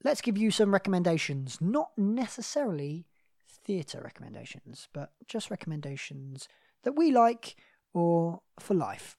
let's 0.02 0.22
give 0.22 0.38
you 0.38 0.50
some 0.50 0.72
recommendations. 0.72 1.58
Not 1.60 1.90
necessarily 1.98 3.04
theatre 3.46 4.00
recommendations, 4.02 4.88
but 4.94 5.12
just 5.26 5.50
recommendations 5.50 6.48
that 6.82 6.92
we 6.92 7.12
like 7.12 7.56
or 7.92 8.40
for 8.58 8.72
life. 8.72 9.18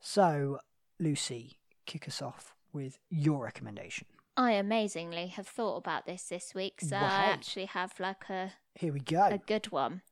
So, 0.00 0.58
Lucy, 0.98 1.60
kick 1.86 2.08
us 2.08 2.20
off 2.20 2.56
with 2.72 2.98
your 3.10 3.44
recommendation. 3.44 4.08
I 4.36 4.52
amazingly 4.52 5.28
have 5.28 5.46
thought 5.46 5.76
about 5.76 6.06
this 6.06 6.24
this 6.24 6.54
week, 6.54 6.80
so 6.80 6.96
Wow. 6.96 7.02
I 7.02 7.24
actually 7.26 7.66
have 7.66 7.98
like 8.00 8.28
a, 8.28 8.52
Here 8.74 8.92
we 8.92 9.00
go 9.00 9.22
a 9.26 9.38
good 9.38 9.70
one. 9.70 10.02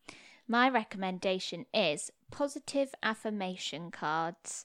My 0.47 0.69
recommendation 0.69 1.67
is 1.73 2.11
positive 2.31 2.95
affirmation 3.03 3.91
cards. 3.91 4.65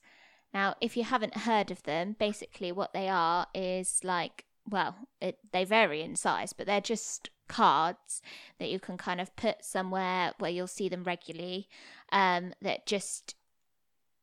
Now, 0.53 0.75
if 0.81 0.95
you 0.95 1.03
haven't 1.03 1.39
heard 1.39 1.71
of 1.71 1.83
them, 1.83 2.15
basically 2.17 2.71
what 2.71 2.93
they 2.93 3.09
are 3.09 3.47
is 3.53 4.03
like, 4.03 4.45
well, 4.69 4.95
it, 5.21 5.39
they 5.51 5.63
vary 5.65 6.01
in 6.01 6.15
size, 6.15 6.53
but 6.53 6.65
they're 6.65 6.81
just 6.81 7.29
cards 7.47 8.21
that 8.59 8.69
you 8.69 8.79
can 8.79 8.97
kind 8.97 9.21
of 9.21 9.35
put 9.35 9.63
somewhere 9.63 10.33
where 10.39 10.51
you'll 10.51 10.67
see 10.67 10.89
them 10.89 11.03
regularly 11.03 11.67
um, 12.11 12.53
that 12.61 12.85
just 12.85 13.35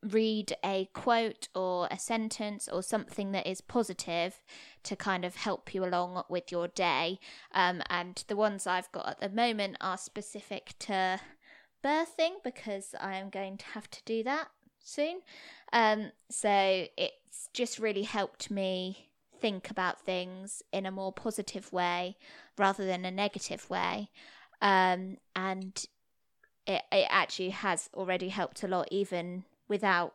read 0.04 0.54
a 0.64 0.88
quote 0.92 1.48
or 1.54 1.88
a 1.90 1.98
sentence 1.98 2.68
or 2.68 2.82
something 2.82 3.32
that 3.32 3.46
is 3.46 3.60
positive 3.60 4.42
to 4.82 4.96
kind 4.96 5.24
of 5.24 5.36
help 5.36 5.74
you 5.74 5.84
along 5.84 6.22
with 6.28 6.52
your 6.52 6.68
day. 6.68 7.18
Um, 7.52 7.82
and 7.88 8.22
the 8.28 8.36
ones 8.36 8.66
I've 8.66 8.92
got 8.92 9.08
at 9.08 9.20
the 9.20 9.28
moment 9.28 9.76
are 9.80 9.96
specific 9.96 10.74
to 10.80 11.20
birthing 11.84 12.42
because 12.42 12.94
I 13.00 13.16
am 13.16 13.30
going 13.30 13.56
to 13.58 13.66
have 13.66 13.90
to 13.90 14.02
do 14.04 14.22
that 14.24 14.48
soon. 14.78 15.20
Um, 15.72 16.12
so 16.30 16.86
it's 16.96 17.48
just 17.52 17.78
really 17.78 18.02
helped 18.02 18.50
me 18.50 19.10
think 19.40 19.70
about 19.70 20.00
things 20.00 20.62
in 20.72 20.86
a 20.86 20.90
more 20.90 21.12
positive 21.12 21.72
way 21.72 22.16
rather 22.56 22.86
than 22.86 23.04
a 23.04 23.10
negative 23.10 23.68
way. 23.68 24.10
Um, 24.60 25.18
and 25.34 25.84
it, 26.66 26.82
it 26.90 27.06
actually 27.10 27.50
has 27.50 27.90
already 27.92 28.28
helped 28.28 28.62
a 28.62 28.68
lot, 28.68 28.88
even 28.90 29.44
without 29.68 30.14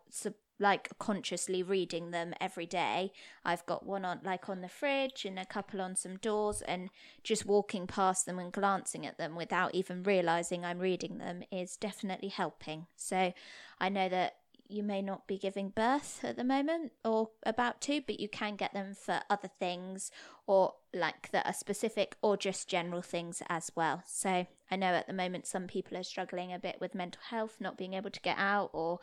like 0.59 0.89
consciously 0.99 1.63
reading 1.63 2.11
them 2.11 2.33
every 2.41 2.65
day. 2.65 3.13
I've 3.45 3.65
got 3.65 3.85
one 3.85 4.03
on 4.03 4.19
like 4.23 4.49
on 4.49 4.61
the 4.61 4.67
fridge 4.67 5.23
and 5.23 5.39
a 5.39 5.45
couple 5.45 5.79
on 5.81 5.95
some 5.95 6.17
doors, 6.17 6.61
and 6.61 6.89
just 7.23 7.45
walking 7.45 7.87
past 7.87 8.25
them 8.25 8.39
and 8.39 8.51
glancing 8.51 9.05
at 9.05 9.17
them 9.17 9.35
without 9.35 9.73
even 9.73 10.03
realizing 10.03 10.65
I'm 10.65 10.79
reading 10.79 11.17
them 11.17 11.43
is 11.51 11.77
definitely 11.77 12.29
helping. 12.29 12.87
So 12.95 13.33
I 13.79 13.89
know 13.89 14.09
that 14.09 14.35
you 14.71 14.83
may 14.83 15.01
not 15.01 15.25
be 15.25 15.37
giving 15.37 15.69
birth 15.69 16.19
at 16.23 16.37
the 16.37 16.43
moment 16.43 16.91
or 17.03 17.31
about 17.43 17.81
to, 17.81 18.01
but 18.05 18.19
you 18.19 18.29
can 18.29 18.55
get 18.55 18.71
them 18.71 18.93
for 18.93 19.19
other 19.27 19.49
things 19.59 20.11
or 20.45 20.75
like 20.93 21.31
that 21.31 21.47
are 21.47 21.53
specific 21.53 22.15
or 22.21 22.37
just 22.37 22.69
general 22.69 23.01
things 23.01 23.41
as 23.49 23.71
well. 23.75 24.03
So 24.05 24.45
I 24.69 24.75
know 24.75 24.87
at 24.87 25.07
the 25.07 25.13
moment 25.13 25.47
some 25.47 25.65
people 25.65 25.97
are 25.97 26.03
struggling 26.03 26.53
a 26.53 26.59
bit 26.59 26.77
with 26.79 26.93
mental 26.93 27.21
health, 27.29 27.57
not 27.59 27.79
being 27.79 27.95
able 27.95 28.11
to 28.11 28.21
get 28.21 28.37
out 28.37 28.69
or 28.71 28.99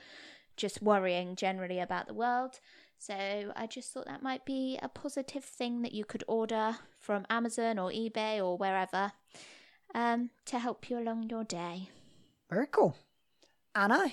just 0.57 0.83
worrying 0.83 1.37
generally 1.37 1.81
about 1.81 2.07
the 2.07 2.15
world. 2.15 2.61
So 2.99 3.15
I 3.55 3.67
just 3.67 3.93
thought 3.93 4.07
that 4.07 4.23
might 4.23 4.45
be 4.45 4.79
a 4.83 4.89
positive 4.89 5.45
thing 5.45 5.83
that 5.83 5.93
you 5.93 6.05
could 6.05 6.25
order 6.27 6.77
from 6.99 7.27
Amazon 7.29 7.79
or 7.79 7.91
eBay 7.91 8.39
or 8.39 8.57
wherever 8.57 9.13
um, 9.95 10.31
to 10.47 10.59
help 10.59 10.89
you 10.89 10.99
along 10.99 11.29
your 11.31 11.45
day. 11.45 11.91
Very 12.51 12.67
cool. 12.71 12.97
Anna, 13.75 14.07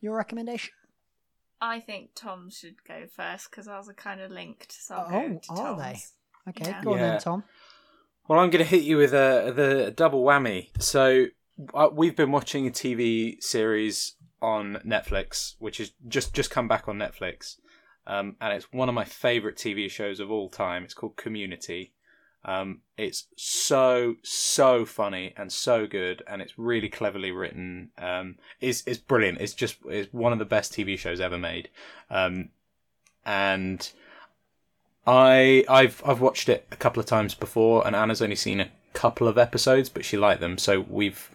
your 0.00 0.16
recommendation? 0.16 0.72
I 1.60 1.80
think 1.80 2.10
Tom 2.14 2.50
should 2.50 2.82
go 2.84 3.06
first 3.14 3.50
because 3.50 3.68
ours 3.68 3.88
are 3.88 3.94
kind 3.94 4.20
of 4.20 4.30
linked. 4.30 4.72
So 4.72 4.94
I'll 4.94 5.06
Oh, 5.10 5.28
go 5.28 5.38
to 5.42 5.52
are 5.52 5.76
Tom's. 5.76 6.12
they? 6.46 6.50
Okay, 6.50 6.70
Yeah. 6.70 6.82
go 6.84 6.92
on 6.92 6.98
Yeah. 6.98 7.10
then, 7.10 7.20
Tom. 7.20 7.44
Well, 8.28 8.38
I'm 8.38 8.50
going 8.50 8.64
to 8.64 8.70
hit 8.70 8.82
you 8.84 8.96
with 8.96 9.12
a 9.12 9.52
the 9.54 9.92
double 9.94 10.22
whammy. 10.24 10.68
So 10.80 11.26
uh, 11.74 11.88
we've 11.92 12.16
been 12.16 12.30
watching 12.30 12.66
a 12.66 12.70
TV 12.70 13.42
series 13.42 14.14
on 14.42 14.80
Netflix, 14.86 15.54
which 15.58 15.78
has 15.78 15.92
just 16.08 16.34
just 16.34 16.50
come 16.50 16.68
back 16.68 16.88
on 16.88 16.98
Netflix, 16.98 17.56
um, 18.06 18.36
and 18.40 18.52
it's 18.52 18.72
one 18.72 18.88
of 18.88 18.94
my 18.94 19.04
favorite 19.04 19.56
TV 19.56 19.90
shows 19.90 20.20
of 20.20 20.30
all 20.30 20.48
time. 20.48 20.84
It's 20.84 20.94
called 20.94 21.16
Community. 21.16 21.92
Um, 22.42 22.80
it's 22.96 23.26
so 23.36 24.16
so 24.22 24.84
funny 24.86 25.34
and 25.36 25.52
so 25.52 25.86
good, 25.86 26.22
and 26.26 26.40
it's 26.40 26.58
really 26.58 26.88
cleverly 26.88 27.30
written. 27.30 27.90
Um, 27.98 28.36
it's 28.60 28.82
brilliant. 28.98 29.40
It's 29.40 29.54
just 29.54 29.76
it's 29.86 30.12
one 30.12 30.32
of 30.32 30.38
the 30.38 30.44
best 30.44 30.72
TV 30.72 30.98
shows 30.98 31.20
ever 31.20 31.38
made. 31.38 31.68
Um, 32.08 32.48
and 33.26 33.90
I 35.06 35.64
I've 35.68 36.02
I've 36.04 36.20
watched 36.20 36.48
it 36.48 36.66
a 36.72 36.76
couple 36.76 37.00
of 37.00 37.06
times 37.06 37.34
before, 37.34 37.86
and 37.86 37.94
Anna's 37.94 38.22
only 38.22 38.36
seen 38.36 38.60
a 38.60 38.70
couple 38.94 39.28
of 39.28 39.38
episodes, 39.38 39.88
but 39.88 40.04
she 40.04 40.16
liked 40.16 40.40
them, 40.40 40.56
so 40.58 40.80
we've 40.80 41.30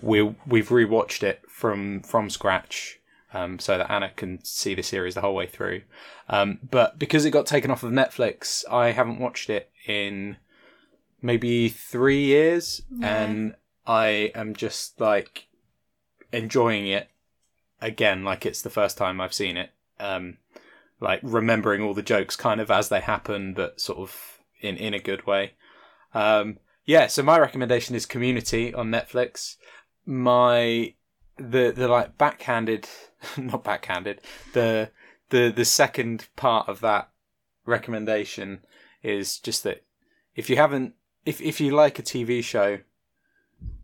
we 0.00 0.22
we've 0.46 0.68
rewatched 0.68 1.22
it 1.22 1.42
from 1.48 2.00
from 2.00 2.30
scratch, 2.30 3.00
um, 3.32 3.58
so 3.58 3.78
that 3.78 3.90
Anna 3.90 4.10
can 4.14 4.42
see 4.44 4.74
the 4.74 4.82
series 4.82 5.14
the 5.14 5.20
whole 5.20 5.34
way 5.34 5.46
through. 5.46 5.82
Um, 6.28 6.58
but 6.70 6.98
because 6.98 7.24
it 7.24 7.30
got 7.30 7.46
taken 7.46 7.70
off 7.70 7.82
of 7.82 7.92
Netflix, 7.92 8.64
I 8.70 8.92
haven't 8.92 9.20
watched 9.20 9.50
it 9.50 9.70
in 9.86 10.36
maybe 11.20 11.68
three 11.68 12.24
years, 12.24 12.82
and 13.00 13.54
I 13.86 14.32
am 14.34 14.54
just 14.54 15.00
like 15.00 15.46
enjoying 16.32 16.86
it 16.86 17.08
again, 17.80 18.24
like 18.24 18.46
it's 18.46 18.62
the 18.62 18.70
first 18.70 18.96
time 18.96 19.20
I've 19.20 19.34
seen 19.34 19.56
it. 19.56 19.70
Um, 20.00 20.38
like 21.00 21.20
remembering 21.22 21.82
all 21.82 21.94
the 21.94 22.02
jokes 22.02 22.36
kind 22.36 22.60
of 22.60 22.70
as 22.70 22.88
they 22.88 23.00
happen, 23.00 23.54
but 23.54 23.80
sort 23.80 23.98
of 23.98 24.38
in 24.60 24.76
in 24.76 24.94
a 24.94 24.98
good 24.98 25.26
way. 25.26 25.54
Um, 26.14 26.58
yeah, 26.84 27.06
so 27.08 27.22
my 27.22 27.38
recommendation 27.38 27.94
is 27.94 28.06
Community 28.06 28.72
on 28.72 28.90
Netflix. 28.90 29.56
My 30.06 30.94
the 31.36 31.72
the 31.74 31.88
like 31.88 32.18
backhanded, 32.18 32.88
not 33.36 33.64
backhanded. 33.64 34.20
The 34.52 34.90
the 35.30 35.52
the 35.54 35.64
second 35.64 36.28
part 36.36 36.68
of 36.68 36.80
that 36.80 37.10
recommendation 37.64 38.60
is 39.02 39.38
just 39.38 39.62
that 39.64 39.84
if 40.34 40.50
you 40.50 40.56
haven't 40.56 40.94
if 41.24 41.40
if 41.40 41.60
you 41.60 41.70
like 41.70 41.98
a 41.98 42.02
TV 42.02 42.42
show 42.42 42.78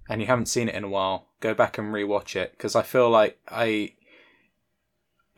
and 0.09 0.21
you 0.21 0.27
haven't 0.27 0.47
seen 0.47 0.69
it 0.69 0.75
in 0.75 0.85
a 0.85 0.89
while, 0.89 1.29
go 1.41 1.55
back 1.55 1.79
and 1.79 1.93
rewatch 1.93 2.35
it 2.37 2.53
because 2.53 2.75
I 2.75 2.83
feel 2.83 3.11
like 3.11 3.39
I 3.49 3.93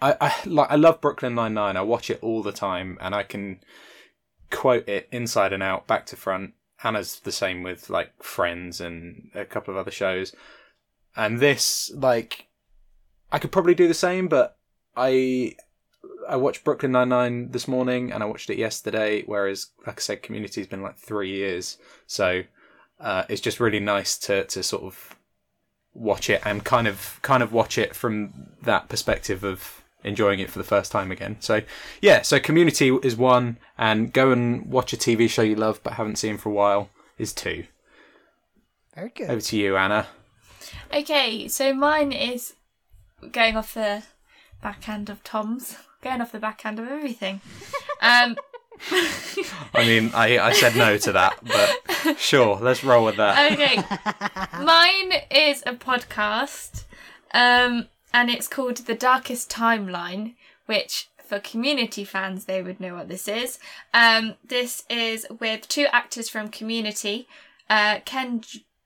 I, 0.00 0.16
I 0.20 0.34
like 0.46 0.70
I 0.70 0.76
love 0.76 1.00
Brooklyn 1.00 1.34
Nine 1.34 1.54
Nine. 1.54 1.76
I 1.76 1.82
watch 1.82 2.10
it 2.10 2.18
all 2.22 2.42
the 2.42 2.52
time, 2.52 2.96
and 3.00 3.14
I 3.14 3.22
can 3.22 3.60
quote 4.50 4.88
it 4.88 5.08
inside 5.12 5.52
and 5.52 5.62
out, 5.62 5.86
back 5.86 6.06
to 6.06 6.16
front. 6.16 6.54
Hannah's 6.76 7.20
the 7.20 7.32
same 7.32 7.62
with 7.62 7.90
like 7.90 8.22
Friends 8.22 8.80
and 8.80 9.30
a 9.34 9.44
couple 9.44 9.72
of 9.72 9.78
other 9.78 9.90
shows. 9.90 10.34
And 11.16 11.40
this, 11.40 11.90
like, 11.94 12.46
I 13.32 13.38
could 13.38 13.52
probably 13.52 13.74
do 13.74 13.88
the 13.88 13.94
same, 13.94 14.28
but 14.28 14.56
I 14.96 15.54
I 16.28 16.36
watched 16.36 16.64
Brooklyn 16.64 16.92
Nine 16.92 17.08
Nine 17.08 17.50
this 17.50 17.66
morning, 17.66 18.12
and 18.12 18.22
I 18.22 18.26
watched 18.26 18.50
it 18.50 18.58
yesterday. 18.58 19.22
Whereas, 19.26 19.68
like 19.86 19.98
I 19.98 20.00
said, 20.00 20.22
Community's 20.22 20.66
been 20.66 20.82
like 20.82 20.96
three 20.96 21.30
years, 21.30 21.78
so 22.06 22.42
uh, 23.00 23.24
it's 23.28 23.40
just 23.40 23.60
really 23.60 23.80
nice 23.80 24.18
to 24.18 24.44
to 24.44 24.62
sort 24.62 24.84
of 24.84 25.16
watch 25.92 26.30
it 26.30 26.40
and 26.44 26.64
kind 26.64 26.86
of 26.86 27.18
kind 27.22 27.42
of 27.42 27.52
watch 27.52 27.76
it 27.76 27.94
from 27.96 28.52
that 28.62 28.88
perspective 28.88 29.42
of 29.42 29.82
enjoying 30.04 30.40
it 30.40 30.50
for 30.50 30.58
the 30.58 30.64
first 30.64 30.92
time 30.92 31.10
again. 31.10 31.36
So 31.40 31.62
yeah, 32.00 32.22
so 32.22 32.38
Community 32.40 32.90
is 33.02 33.16
one, 33.16 33.58
and 33.76 34.12
go 34.12 34.30
and 34.30 34.66
watch 34.66 34.92
a 34.92 34.96
TV 34.96 35.28
show 35.28 35.42
you 35.42 35.56
love 35.56 35.80
but 35.82 35.94
haven't 35.94 36.16
seen 36.16 36.38
for 36.38 36.50
a 36.50 36.52
while 36.52 36.90
is 37.18 37.32
two. 37.32 37.64
Very 38.94 39.10
good. 39.10 39.30
Over 39.30 39.40
to 39.40 39.56
you, 39.56 39.76
Anna. 39.76 40.06
Okay, 40.94 41.48
so 41.48 41.72
mine 41.72 42.12
is 42.12 42.54
going 43.32 43.56
off 43.56 43.74
the 43.74 44.02
backhand 44.62 45.10
of 45.10 45.22
Tom's, 45.24 45.76
going 46.02 46.20
off 46.20 46.32
the 46.32 46.38
backhand 46.38 46.78
of 46.78 46.88
everything. 46.88 47.40
Um, 48.00 48.36
I 49.74 49.84
mean, 49.86 50.10
I 50.14 50.38
I 50.38 50.52
said 50.52 50.74
no 50.74 50.96
to 50.98 51.12
that, 51.12 51.38
but 51.42 52.18
sure, 52.18 52.56
let's 52.60 52.82
roll 52.82 53.04
with 53.04 53.16
that. 53.16 53.52
okay, 53.52 53.76
mine 54.62 55.12
is 55.30 55.62
a 55.66 55.74
podcast, 55.74 56.84
um, 57.32 57.88
and 58.14 58.30
it's 58.30 58.48
called 58.48 58.78
The 58.78 58.94
Darkest 58.94 59.50
Timeline, 59.50 60.34
which 60.66 61.08
for 61.24 61.38
community 61.40 62.04
fans 62.04 62.46
they 62.46 62.62
would 62.62 62.80
know 62.80 62.94
what 62.94 63.08
this 63.08 63.28
is. 63.28 63.58
Um, 63.92 64.34
this 64.44 64.84
is 64.88 65.26
with 65.38 65.68
two 65.68 65.86
actors 65.92 66.28
from 66.28 66.48
Community, 66.48 67.28
uh, 67.68 68.00
Ken. 68.04 68.42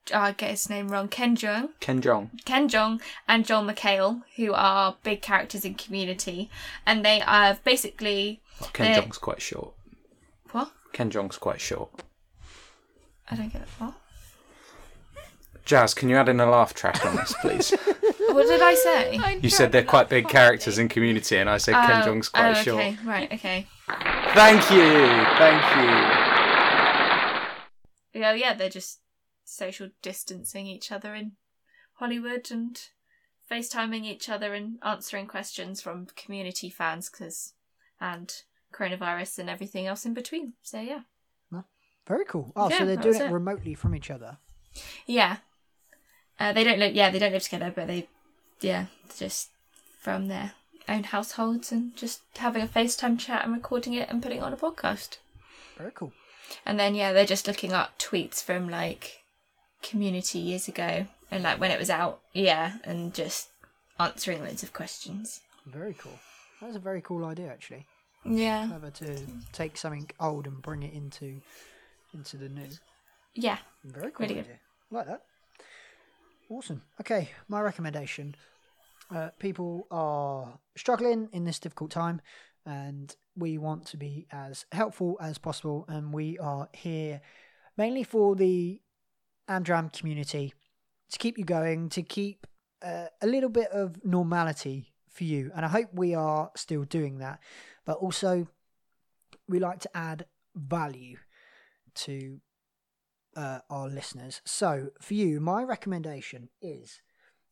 J- 0.07 0.15
oh, 0.15 0.21
I 0.21 0.33
get 0.33 0.51
his 0.51 0.69
name 0.69 0.89
wrong. 0.89 1.09
Ken 1.09 1.37
Jeong 1.37 1.71
Ken 1.81 2.01
Jong. 2.01 2.31
Ken 2.45 2.69
Jong 2.69 3.01
and 3.27 3.45
Joel 3.47 3.63
McHale, 3.65 4.23
who 4.37 4.53
are 4.53 4.97
big 5.03 5.23
characters 5.23 5.65
in 5.65 5.75
Community, 5.75 6.51
and 6.87 7.05
they 7.05 7.21
are 7.23 7.59
basically 7.65 8.41
Ken 8.73 8.93
Uh, 8.93 9.01
Jong's 9.01 9.19
quite 9.19 9.41
short. 9.43 9.73
what? 10.53 10.71
Ken 10.93 11.11
Jong's 11.11 11.39
quite 11.39 11.61
short. 11.61 11.91
I 13.31 13.37
don't 13.37 13.53
get 13.53 13.63
it. 13.63 13.69
What? 13.79 13.95
Jazz, 15.65 15.95
can 15.95 16.11
you 16.11 16.17
add 16.17 16.29
in 16.29 16.41
a 16.41 16.51
laugh 16.51 16.75
track 16.75 17.05
on 17.07 17.17
this, 17.17 17.35
please? 17.41 17.73
What 18.35 18.49
did 18.49 18.63
I 18.63 18.75
say? 18.75 19.39
You 19.43 19.51
said 19.51 19.71
they're 19.71 19.85
quite 19.85 20.09
big 20.09 20.27
characters 20.29 20.79
in 20.79 20.89
Community, 20.89 21.37
and 21.37 21.49
I 21.49 21.59
said 21.59 21.75
Ken 21.75 22.03
Oh, 22.03 22.07
Jong's 22.07 22.29
quite 22.29 22.51
oh, 22.51 22.55
short. 22.55 22.81
Okay, 22.83 22.97
right, 23.07 23.33
okay. 23.33 23.67
Thank 24.35 24.69
you, 24.73 25.07
thank 25.39 25.63
you. 25.77 25.89
Yeah, 28.21 28.35
yeah, 28.35 28.55
they're 28.55 28.69
just 28.71 28.99
social 29.55 29.91
distancing 30.03 30.67
each 30.67 30.91
other 30.93 31.15
in 31.15 31.33
Hollywood 31.95 32.51
and 32.51 32.81
FaceTiming 33.51 34.05
each 34.05 34.29
other 34.29 34.55
and 34.55 34.79
answering 34.83 35.27
questions 35.27 35.81
from 35.81 36.07
community 36.17 36.71
fans, 36.71 37.09
cause 37.09 37.53
and 38.01 38.33
coronavirus 38.73 39.39
and 39.39 39.49
everything 39.51 39.87
else 39.87 40.05
in 40.05 40.15
between. 40.15 40.55
So 40.63 40.81
yeah, 40.81 41.01
Very 42.07 42.25
cool. 42.27 42.53
Oh, 42.57 42.69
Yeah, 42.69 42.79
so 42.79 42.87
they're 42.87 42.97
doing 42.97 43.21
it 43.21 43.23
it. 43.27 43.33
remotely 43.33 43.75
from 43.75 43.95
each 43.95 44.11
other. 44.11 44.39
yeah. 45.07 45.39
Uh, 46.39 46.53
they 46.53 46.65
don't 46.65 46.79
live. 46.81 46.95
Yeah, 46.95 47.11
they 47.11 47.19
don't 47.21 47.33
live 47.33 47.45
together, 47.45 47.73
but 47.75 47.87
they, 47.87 48.09
yeah, 48.61 48.87
just 49.17 49.51
from 50.01 50.27
their 50.27 50.53
own 50.89 51.05
households 51.05 51.71
and 51.71 51.95
just 51.97 52.23
having 52.37 52.63
a 52.63 52.67
FaceTime 52.67 53.19
chat 53.19 53.45
and 53.45 53.55
recording 53.55 53.95
it 53.95 54.09
and 54.11 54.21
putting 54.23 54.39
it 54.39 54.43
on 54.45 54.53
a 54.53 54.57
podcast. 54.57 55.19
Very 55.79 55.93
cool. 55.95 56.13
And 56.67 56.79
then 56.79 56.95
yeah, 56.97 57.13
they're 57.13 57.25
just 57.25 57.47
looking 57.47 57.73
up 57.73 57.99
tweets 57.99 58.43
from 58.43 58.69
like 58.69 59.23
community 59.91 60.39
years 60.39 60.67
ago 60.69 61.07
and 61.31 61.43
like 61.43 61.61
when 61.61 61.71
it 61.71 61.79
was 61.79 61.91
out, 61.91 62.21
yeah, 62.33 62.79
and 62.85 63.15
just 63.15 63.49
answering 63.99 64.43
loads 64.43 64.63
of 64.63 64.73
questions. 64.73 65.41
Very 65.67 65.95
cool. 65.95 66.19
That's 66.61 66.77
a 66.77 66.81
very 66.91 67.01
cool 67.03 67.25
idea, 67.25 67.49
actually. 67.49 67.87
Yeah. 68.25 68.67
Clever 68.69 68.91
to 68.91 69.19
take 69.53 69.77
something 69.77 70.11
old 70.19 70.47
and 70.47 70.63
bring 70.63 70.83
it 70.83 70.95
into 70.95 71.41
into 72.15 72.37
the 72.37 72.49
new. 72.49 72.69
Yeah. 73.35 73.59
Very 73.85 74.11
cool 74.13 74.27
Really 74.27 74.41
idea. 74.41 74.59
Like 74.91 75.07
that. 75.07 75.23
Awesome. 76.49 76.83
Okay, 77.01 77.31
my 77.49 77.61
recommendation. 77.61 78.35
uh, 79.15 79.31
people 79.39 79.87
are 79.91 80.59
struggling 80.77 81.29
in 81.33 81.45
this 81.45 81.59
difficult 81.59 81.91
time, 81.91 82.21
and 82.65 83.15
we 83.37 83.59
want 83.59 83.87
to 83.87 83.97
be 83.97 84.27
as 84.31 84.65
helpful 84.73 85.17
as 85.21 85.39
possible. 85.39 85.85
And 85.89 86.13
we 86.13 86.39
are 86.39 86.69
here 86.73 87.21
mainly 87.77 88.05
for 88.05 88.37
the 88.37 88.81
Amdram 89.49 89.93
community 89.93 90.55
to 91.11 91.19
keep 91.19 91.39
you 91.39 91.45
going, 91.45 91.89
to 91.91 92.03
keep 92.03 92.47
uh, 92.83 93.07
a 93.23 93.27
little 93.27 93.51
bit 93.51 93.71
of 93.71 94.05
normality 94.05 94.93
for 95.09 95.25
you. 95.25 95.51
And 95.55 95.65
I 95.65 95.69
hope 95.69 95.89
we 95.93 96.15
are 96.15 96.51
still 96.57 96.85
doing 96.85 97.19
that. 97.19 97.41
But 97.85 97.99
also, 97.99 98.49
we 99.49 99.59
like 99.59 99.81
to 99.81 99.97
add 99.97 100.27
value 100.55 101.19
to 101.95 102.41
uh, 103.37 103.61
our 103.71 103.89
listeners. 103.89 104.41
So, 104.45 104.91
for 105.01 105.15
you, 105.15 105.41
my 105.41 105.63
recommendation 105.63 106.49
is 106.63 107.01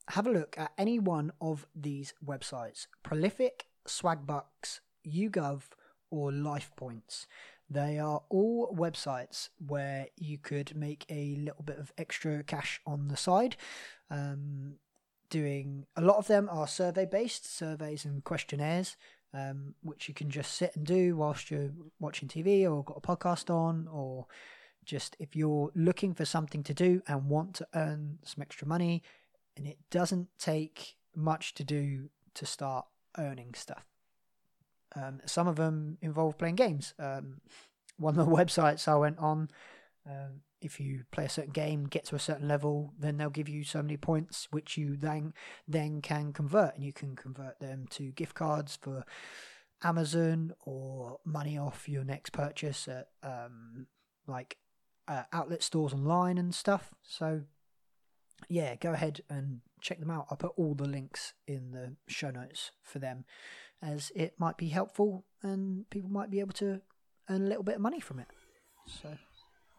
have 0.08 0.26
a 0.26 0.32
look 0.32 0.56
at 0.58 0.72
any 0.76 0.98
one 0.98 1.32
of 1.40 1.66
these 1.74 2.14
websites 2.24 2.86
Prolific, 3.02 3.66
Swagbucks, 3.86 4.80
YouGov, 5.06 5.62
or 6.10 6.30
LifePoints. 6.30 7.26
They 7.72 7.98
are 7.98 8.22
all 8.28 8.74
websites 8.76 9.48
where 9.66 10.08
you 10.18 10.36
could 10.36 10.76
make 10.76 11.06
a 11.08 11.36
little 11.36 11.62
bit 11.64 11.78
of 11.78 11.92
extra 11.96 12.42
cash 12.42 12.80
on 12.86 13.08
the 13.08 13.16
side. 13.16 13.56
Um, 14.10 14.74
doing 15.30 15.86
a 15.96 16.02
lot 16.02 16.18
of 16.18 16.26
them 16.26 16.48
are 16.52 16.68
survey 16.68 17.06
based 17.06 17.56
surveys 17.56 18.04
and 18.04 18.22
questionnaires, 18.24 18.96
um, 19.32 19.74
which 19.82 20.06
you 20.06 20.12
can 20.14 20.28
just 20.28 20.52
sit 20.52 20.76
and 20.76 20.84
do 20.84 21.16
whilst 21.16 21.50
you're 21.50 21.70
watching 21.98 22.28
TV 22.28 22.70
or 22.70 22.84
got 22.84 22.98
a 22.98 23.00
podcast 23.00 23.48
on, 23.48 23.88
or 23.90 24.26
just 24.84 25.16
if 25.18 25.34
you're 25.34 25.70
looking 25.74 26.12
for 26.12 26.26
something 26.26 26.62
to 26.64 26.74
do 26.74 27.02
and 27.08 27.30
want 27.30 27.54
to 27.54 27.66
earn 27.74 28.18
some 28.22 28.42
extra 28.42 28.68
money, 28.68 29.02
and 29.56 29.66
it 29.66 29.78
doesn't 29.90 30.28
take 30.38 30.96
much 31.16 31.54
to 31.54 31.64
do 31.64 32.10
to 32.34 32.44
start 32.44 32.86
earning 33.16 33.54
stuff. 33.54 33.91
Um, 34.94 35.20
some 35.26 35.48
of 35.48 35.56
them 35.56 35.98
involve 36.02 36.38
playing 36.38 36.56
games. 36.56 36.94
Um, 36.98 37.40
one 37.98 38.18
of 38.18 38.26
the 38.26 38.32
websites 38.36 38.88
I 38.88 38.96
went 38.96 39.18
on, 39.18 39.48
um, 40.08 40.42
if 40.60 40.78
you 40.78 41.04
play 41.10 41.24
a 41.24 41.28
certain 41.28 41.52
game, 41.52 41.84
get 41.84 42.04
to 42.06 42.14
a 42.14 42.20
certain 42.20 42.48
level, 42.48 42.92
then 42.98 43.16
they'll 43.16 43.30
give 43.30 43.48
you 43.48 43.64
so 43.64 43.82
many 43.82 43.96
points, 43.96 44.48
which 44.50 44.76
you 44.76 44.96
then 44.96 45.34
then 45.66 46.00
can 46.00 46.32
convert, 46.32 46.74
and 46.74 46.84
you 46.84 46.92
can 46.92 47.16
convert 47.16 47.58
them 47.60 47.86
to 47.90 48.12
gift 48.12 48.34
cards 48.34 48.78
for 48.80 49.04
Amazon 49.82 50.52
or 50.64 51.18
money 51.24 51.58
off 51.58 51.88
your 51.88 52.04
next 52.04 52.30
purchase 52.30 52.86
at 52.86 53.08
um, 53.22 53.86
like 54.26 54.56
uh, 55.08 55.24
outlet 55.32 55.62
stores 55.62 55.92
online 55.92 56.38
and 56.38 56.54
stuff. 56.54 56.90
So 57.02 57.42
yeah, 58.48 58.76
go 58.76 58.92
ahead 58.92 59.20
and 59.28 59.60
check 59.80 60.00
them 60.00 60.10
out. 60.10 60.26
I'll 60.30 60.36
put 60.36 60.52
all 60.56 60.74
the 60.74 60.86
links 60.86 61.34
in 61.46 61.72
the 61.72 61.96
show 62.08 62.30
notes 62.30 62.70
for 62.82 62.98
them, 62.98 63.24
as 63.82 64.12
it 64.14 64.34
might 64.38 64.56
be 64.56 64.68
helpful 64.68 65.24
and 65.42 65.88
people 65.90 66.08
might 66.10 66.30
be 66.30 66.40
able 66.40 66.52
to 66.52 66.80
earn 67.28 67.42
a 67.42 67.46
little 67.48 67.64
bit 67.64 67.74
of 67.76 67.80
money 67.80 68.00
from 68.00 68.18
it. 68.20 68.28
So 68.86 69.16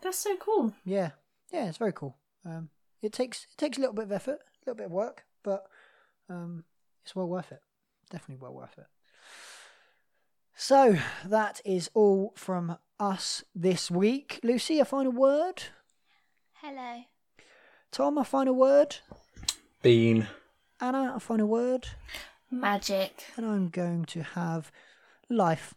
That's 0.01 0.18
so 0.18 0.36
cool. 0.38 0.74
yeah, 0.86 1.12
yeah, 1.51 1.68
it's 1.68 1.78
very 1.78 1.93
cool. 1.93 2.18
Um, 2.45 2.70
it 3.01 3.12
takes 3.14 3.47
it 3.51 3.58
takes 3.58 3.78
a 3.78 3.82
little 3.82 3.95
bit 3.95 4.06
of 4.06 4.12
effort, 4.12 4.39
a 4.41 4.70
little 4.70 4.78
bit 4.78 4.86
of 4.88 4.91
work, 4.91 5.24
but 5.43 5.66
um, 6.30 6.64
it's 7.04 7.16
well 7.16 7.28
worth 7.28 7.51
it. 7.51 7.62
Definitely 8.10 8.41
well 8.41 8.54
worth 8.54 8.78
it. 8.78 8.86
So 10.56 10.97
that 11.26 11.62
is 11.66 11.89
all 11.93 12.34
from 12.36 12.78
us 12.99 13.43
this 13.56 13.89
week. 13.89 14.39
Lucy, 14.43 14.80
a 14.80 14.86
final 14.86 15.12
word. 15.12 15.64
Hello. 16.62 17.01
Tom, 17.91 18.18
a 18.18 18.24
final 18.24 18.56
word. 18.56 18.97
Bean. 19.82 20.28
Anna, 20.80 21.14
a 21.16 21.20
final 21.20 21.47
word. 21.47 21.88
Magic. 22.60 23.26
And 23.36 23.45
I'm 23.45 23.70
going 23.70 24.06
to 24.06 24.24
have 24.24 24.72
life. 25.30 25.74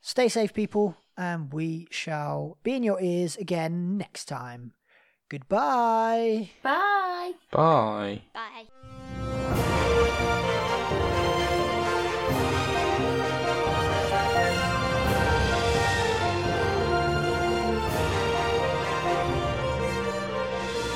Stay 0.00 0.28
safe, 0.28 0.52
people, 0.52 0.96
and 1.16 1.52
we 1.52 1.86
shall 1.90 2.58
be 2.62 2.74
in 2.74 2.82
your 2.82 3.00
ears 3.00 3.36
again 3.36 3.96
next 3.98 4.26
time. 4.26 4.72
Goodbye. 5.28 6.50
Bye. 6.62 7.32
Bye. 7.50 8.22
Bye. 8.34 8.66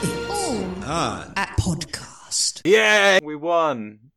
It's 0.02 1.38
at 1.38 1.56
podcast. 1.58 2.62
Yeah, 2.64 3.18
we 3.22 3.36
won. 3.36 4.10